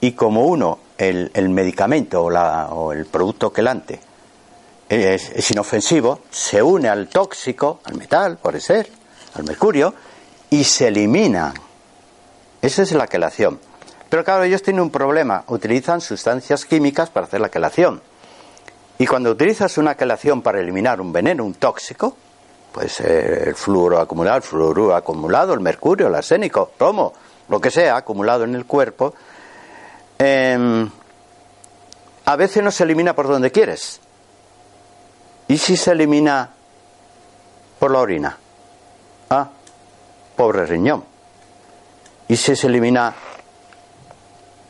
[0.00, 4.00] y como uno, el, medicamento o, el producto quelante,
[4.88, 8.88] es, es inofensivo, se une al tóxico, al metal, puede ser,
[9.34, 9.92] al mercurio,
[10.48, 11.52] y se elimina
[12.62, 13.58] esa es la quelación.
[14.08, 15.44] Pero claro, ellos tienen un problema.
[15.48, 18.00] Utilizan sustancias químicas para hacer la quelación.
[18.98, 22.16] Y cuando utilizas una quelación para eliminar un veneno, un tóxico,
[22.72, 27.12] pues el fluoro acumulado, el fluoruro acumulado, el mercurio, el arsénico, plomo,
[27.48, 29.12] lo que sea acumulado en el cuerpo,
[30.18, 30.88] em,
[32.24, 34.00] a veces no se elimina por donde quieres.
[35.48, 36.50] ¿Y si se elimina
[37.78, 38.38] por la orina?
[39.30, 39.48] Ah,
[40.36, 41.11] pobre riñón.
[42.32, 43.14] ¿Y si se elimina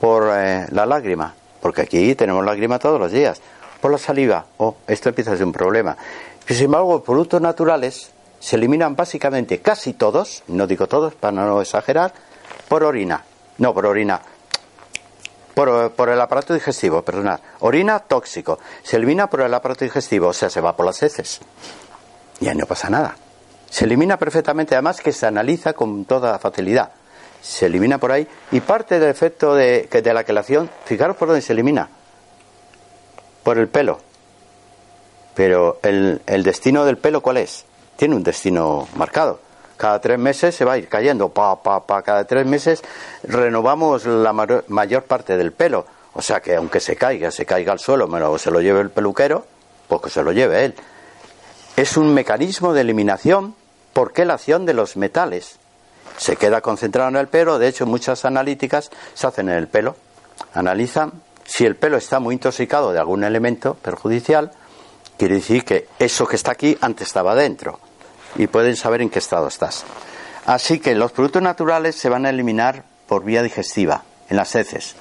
[0.00, 1.32] por eh, la lágrima?
[1.60, 3.40] Porque aquí tenemos lágrima todos los días.
[3.80, 4.44] Por la saliva.
[4.56, 5.96] Oh, esto empieza a ser un problema.
[6.44, 8.10] Sin embargo, productos naturales
[8.40, 12.12] se eliminan básicamente casi todos, no digo todos para no exagerar,
[12.66, 13.22] por orina.
[13.58, 14.20] No, por orina.
[15.54, 17.38] Por, por, el aparato digestivo, perdonad.
[17.60, 18.58] Orina tóxico.
[18.82, 21.38] Se elimina por el aparato digestivo, o sea, se va por las heces.
[22.40, 23.14] Y ahí no pasa nada.
[23.70, 26.90] Se elimina perfectamente, además que se analiza con toda facilidad
[27.42, 31.42] se elimina por ahí y parte del efecto de, de la quelación, fijaros por dónde
[31.42, 31.88] se elimina,
[33.42, 33.98] por el pelo.
[35.34, 37.64] Pero el, destino del pelo, ¿cuál es?
[37.96, 39.40] Tiene un destino marcado.
[39.76, 42.02] Cada tres meses se va a ir cayendo, pa, pa, pa.
[42.02, 42.82] Cada tres meses
[43.24, 45.86] renovamos la mayor, parte del pelo.
[46.12, 48.90] O sea que aunque se caiga, se caiga al suelo, o se lo lleve el
[48.90, 49.46] peluquero,
[49.88, 50.74] pues que se lo lleve él.
[51.76, 53.56] Es un mecanismo de eliminación
[53.94, 55.58] por quelación de los metales
[56.16, 57.58] se queda concentrado en el pelo.
[57.58, 59.96] De hecho, muchas analíticas se hacen en el pelo.
[60.54, 61.12] Analizan
[61.44, 64.52] si el pelo está muy intoxicado de algún elemento perjudicial,
[65.18, 67.80] quiere decir que eso que está aquí antes estaba dentro
[68.36, 69.84] y pueden saber en qué estado estás.
[70.46, 74.94] Así que los productos naturales se van a eliminar por vía digestiva, en las heces,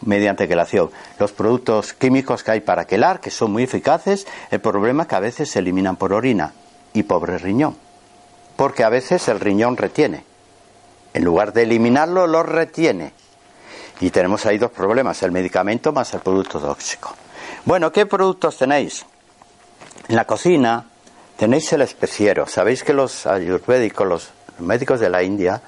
[0.00, 0.90] mediante quelación.
[1.18, 5.16] Los productos químicos que hay para quelar, que son muy eficaces, el problema es que
[5.16, 6.54] a veces se eliminan por orina
[6.94, 7.89] y pobre riñón
[8.60, 10.22] porque a veces el riñón retiene.
[11.14, 13.14] En lugar de eliminarlo, lo retiene.
[14.00, 17.16] Y tenemos ahí dos problemas, el medicamento más el producto tóxico.
[17.64, 19.06] Bueno, ¿qué productos tenéis?
[20.08, 20.90] En la cocina
[21.38, 22.46] tenéis el especiero.
[22.46, 25.62] Sabéis que los ayurvédicos, los médicos de la India,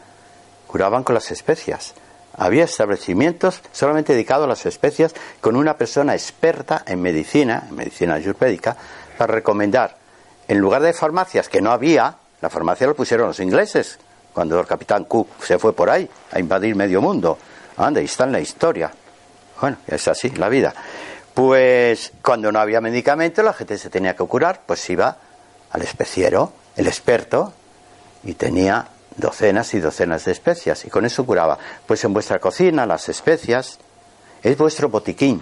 [0.66, 1.94] curaban con las especias.
[2.36, 8.16] Había establecimientos solamente dedicados a las especias con una persona experta en medicina, en medicina
[8.16, 8.76] ayurvédica,
[9.16, 9.96] para recomendar,
[10.46, 13.98] en lugar de farmacias que no había, la farmacia lo pusieron los ingleses,
[14.34, 17.38] cuando el capitán Cook se fue por ahí a invadir medio mundo.
[17.76, 18.90] Anda, ahí está en la historia.
[19.60, 20.74] Bueno, es así la vida.
[21.32, 25.16] Pues cuando no había medicamento, la gente se tenía que curar, pues iba
[25.70, 27.52] al especiero, el experto,
[28.24, 31.58] y tenía docenas y docenas de especias, y con eso curaba.
[31.86, 33.78] Pues en vuestra cocina, las especias,
[34.42, 35.40] es vuestro botiquín.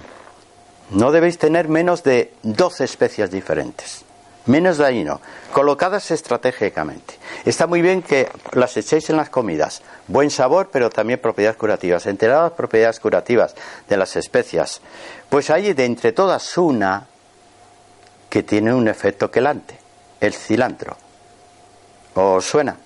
[0.91, 4.05] No debéis tener menos de 12 especias diferentes
[4.47, 5.21] menos dañino,
[5.53, 7.19] colocadas estratégicamente.
[7.45, 9.83] Está muy bien que las echéis en las comidas.
[10.09, 12.07] Buen sabor, pero también propiedades curativas.
[12.07, 13.55] Enteradas propiedades curativas
[13.89, 14.81] de las especias.
[15.29, 17.07] Pues hay de entre todas una
[18.29, 19.79] que tiene un efecto quelante,
[20.21, 20.97] el cilantro.
[22.15, 22.77] ¿Os suena?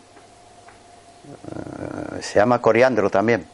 [1.27, 3.47] Eh, se llama coriandro también.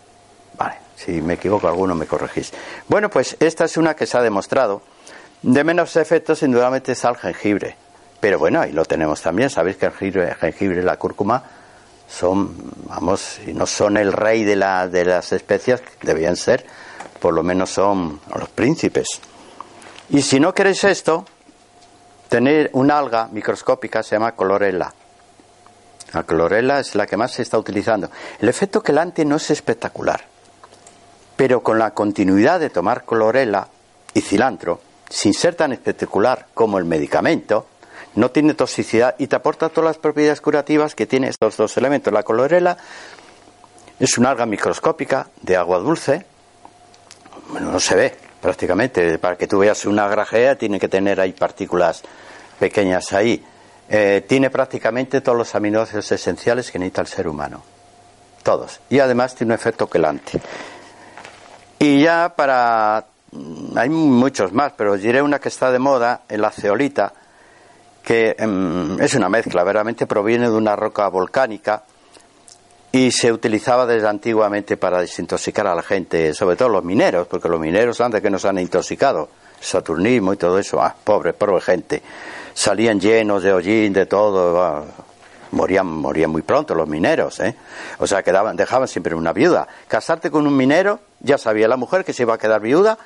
[0.57, 2.53] Vale, si me equivoco alguno me corregís.
[2.89, 4.83] Bueno, pues esta es una que se ha demostrado.
[5.43, 7.77] De menos efectos, indudablemente, es el jengibre.
[8.21, 9.51] Pero bueno, ahí lo tenemos también.
[9.51, 11.43] Sabéis que el jengibre, y la cúrcuma
[12.09, 12.55] son,
[12.87, 16.67] vamos, y no son el rey de, la, de las especias, debían ser,
[17.19, 19.21] por lo menos son los príncipes.
[20.11, 21.25] Y si no queréis esto,
[22.29, 24.93] tener una alga microscópica se llama clorela.
[26.13, 28.11] La clorela es la que más se está utilizando.
[28.41, 30.25] El efecto quelante no es espectacular,
[31.37, 33.69] pero con la continuidad de tomar clorela
[34.13, 37.67] y cilantro, sin ser tan espectacular como el medicamento,
[38.15, 42.13] no tiene toxicidad y te aporta todas las propiedades curativas que tiene estos dos elementos.
[42.13, 42.77] La clorela
[43.99, 46.25] es una alga microscópica de agua dulce,
[47.51, 51.33] bueno, no se ve prácticamente, para que tú veas una grajea tiene que tener ahí
[51.33, 52.03] partículas
[52.59, 53.45] pequeñas ahí.
[53.89, 57.63] Eh, tiene prácticamente todos los aminoácidos esenciales que necesita el ser humano.
[58.43, 58.81] Todos.
[58.89, 60.41] Y además tiene un efecto quelante.
[61.79, 63.05] Y ya para.
[63.33, 67.13] Mm, hay muchos más, pero os diré una que está de moda, la ceolita,
[68.03, 71.85] que em, es una mezcla, verdaderamente proviene de una roca volcánica
[72.93, 77.49] y se utilizaba desde antiguamente para desintoxicar a la gente, sobre todo los mineros, porque
[77.49, 79.29] los mineros antes que nos han intoxicado,
[79.61, 82.03] saturnismo y todo eso, ah, pobre, pobre gente
[82.55, 84.85] salían llenos de hollín, de todo,
[85.53, 87.57] morían, morían muy pronto los mineros, ¿eh?
[87.99, 89.67] O sea, quedaban, dejaban siempre una viuda.
[89.89, 92.99] Casarte con un minero, ya sabía la mujer que se iba a quedar viuda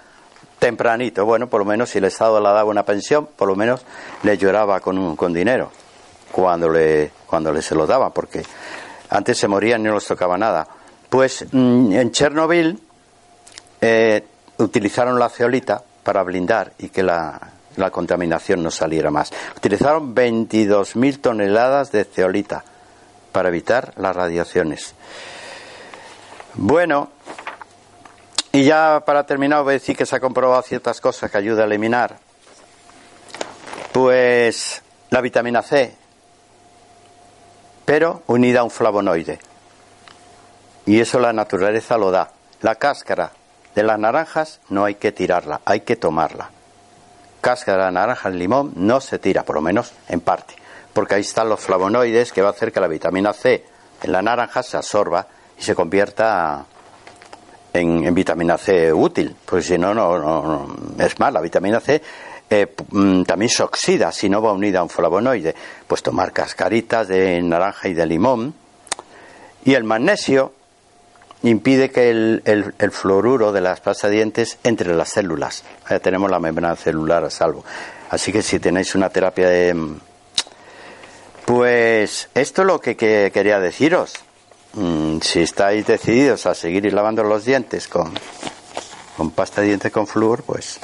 [0.65, 1.27] tempranito.
[1.27, 3.85] Bueno, por lo menos si el Estado le daba una pensión, por lo menos
[4.23, 5.71] le lloraba con, con dinero
[6.33, 8.43] cuando le, cuando le se lo daba, porque
[9.11, 10.67] antes se morían y no les tocaba nada.
[11.11, 12.81] Pues mm, en Chernobyl
[13.79, 14.25] eh,
[14.57, 17.39] utilizaron la ceolita para blindar y que la,
[17.77, 19.33] la contaminación no saliera más.
[19.59, 22.65] Utilizaron 22.000 toneladas de ceolita
[23.33, 24.95] para evitar las radiaciones.
[26.55, 27.11] Bueno,
[28.55, 31.64] y ya para terminar voy a decir que se ha comprobado ciertas cosas que ayudan
[31.64, 32.16] a eliminar.
[33.92, 35.94] Pues la vitamina C,
[37.84, 39.38] pero unida a un flavonoide.
[40.86, 42.30] Y eso la naturaleza lo da.
[42.62, 43.32] La cáscara
[43.74, 46.50] de las naranjas no hay que tirarla, hay que tomarla
[47.44, 50.55] cáscara de naranja, el limón, no se tira, por lo menos en parte,
[50.94, 53.62] porque ahí están los flavonoides que va a hacer que la vitamina C
[54.02, 55.26] en la naranja se absorba
[55.59, 56.64] y se convierta
[57.75, 62.01] en, vitamina C útil, porque si no, no, es más, la vitamina C
[62.49, 65.55] eh, mm, también se oxida si no va unida a un flavonoide.
[65.87, 68.55] Pues tomar cascaritas de naranja y de limón.
[69.64, 70.53] Y el magnesio
[71.43, 75.64] impide que el, fluoruro de las pasta de dientes entre las células.
[75.89, 77.64] Ya tenemos la membrana celular a salvo.
[78.11, 79.97] Así que si tenéis una terapia de...
[81.45, 84.14] Pues esto es lo que, quería deciros.
[84.77, 88.12] Mm, si estáis decididos a seguir lavando los dientes con,
[89.16, 90.81] con pasta de dientes con flúor, pues,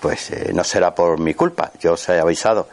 [0.00, 1.72] pues eh, no será por mi culpa.
[1.80, 2.68] Yo os he avisado.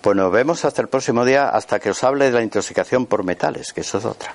[0.00, 3.22] Pues nos vemos hasta el próximo día, hasta que os hable de la intoxicación por
[3.22, 4.34] metales, que eso es otra.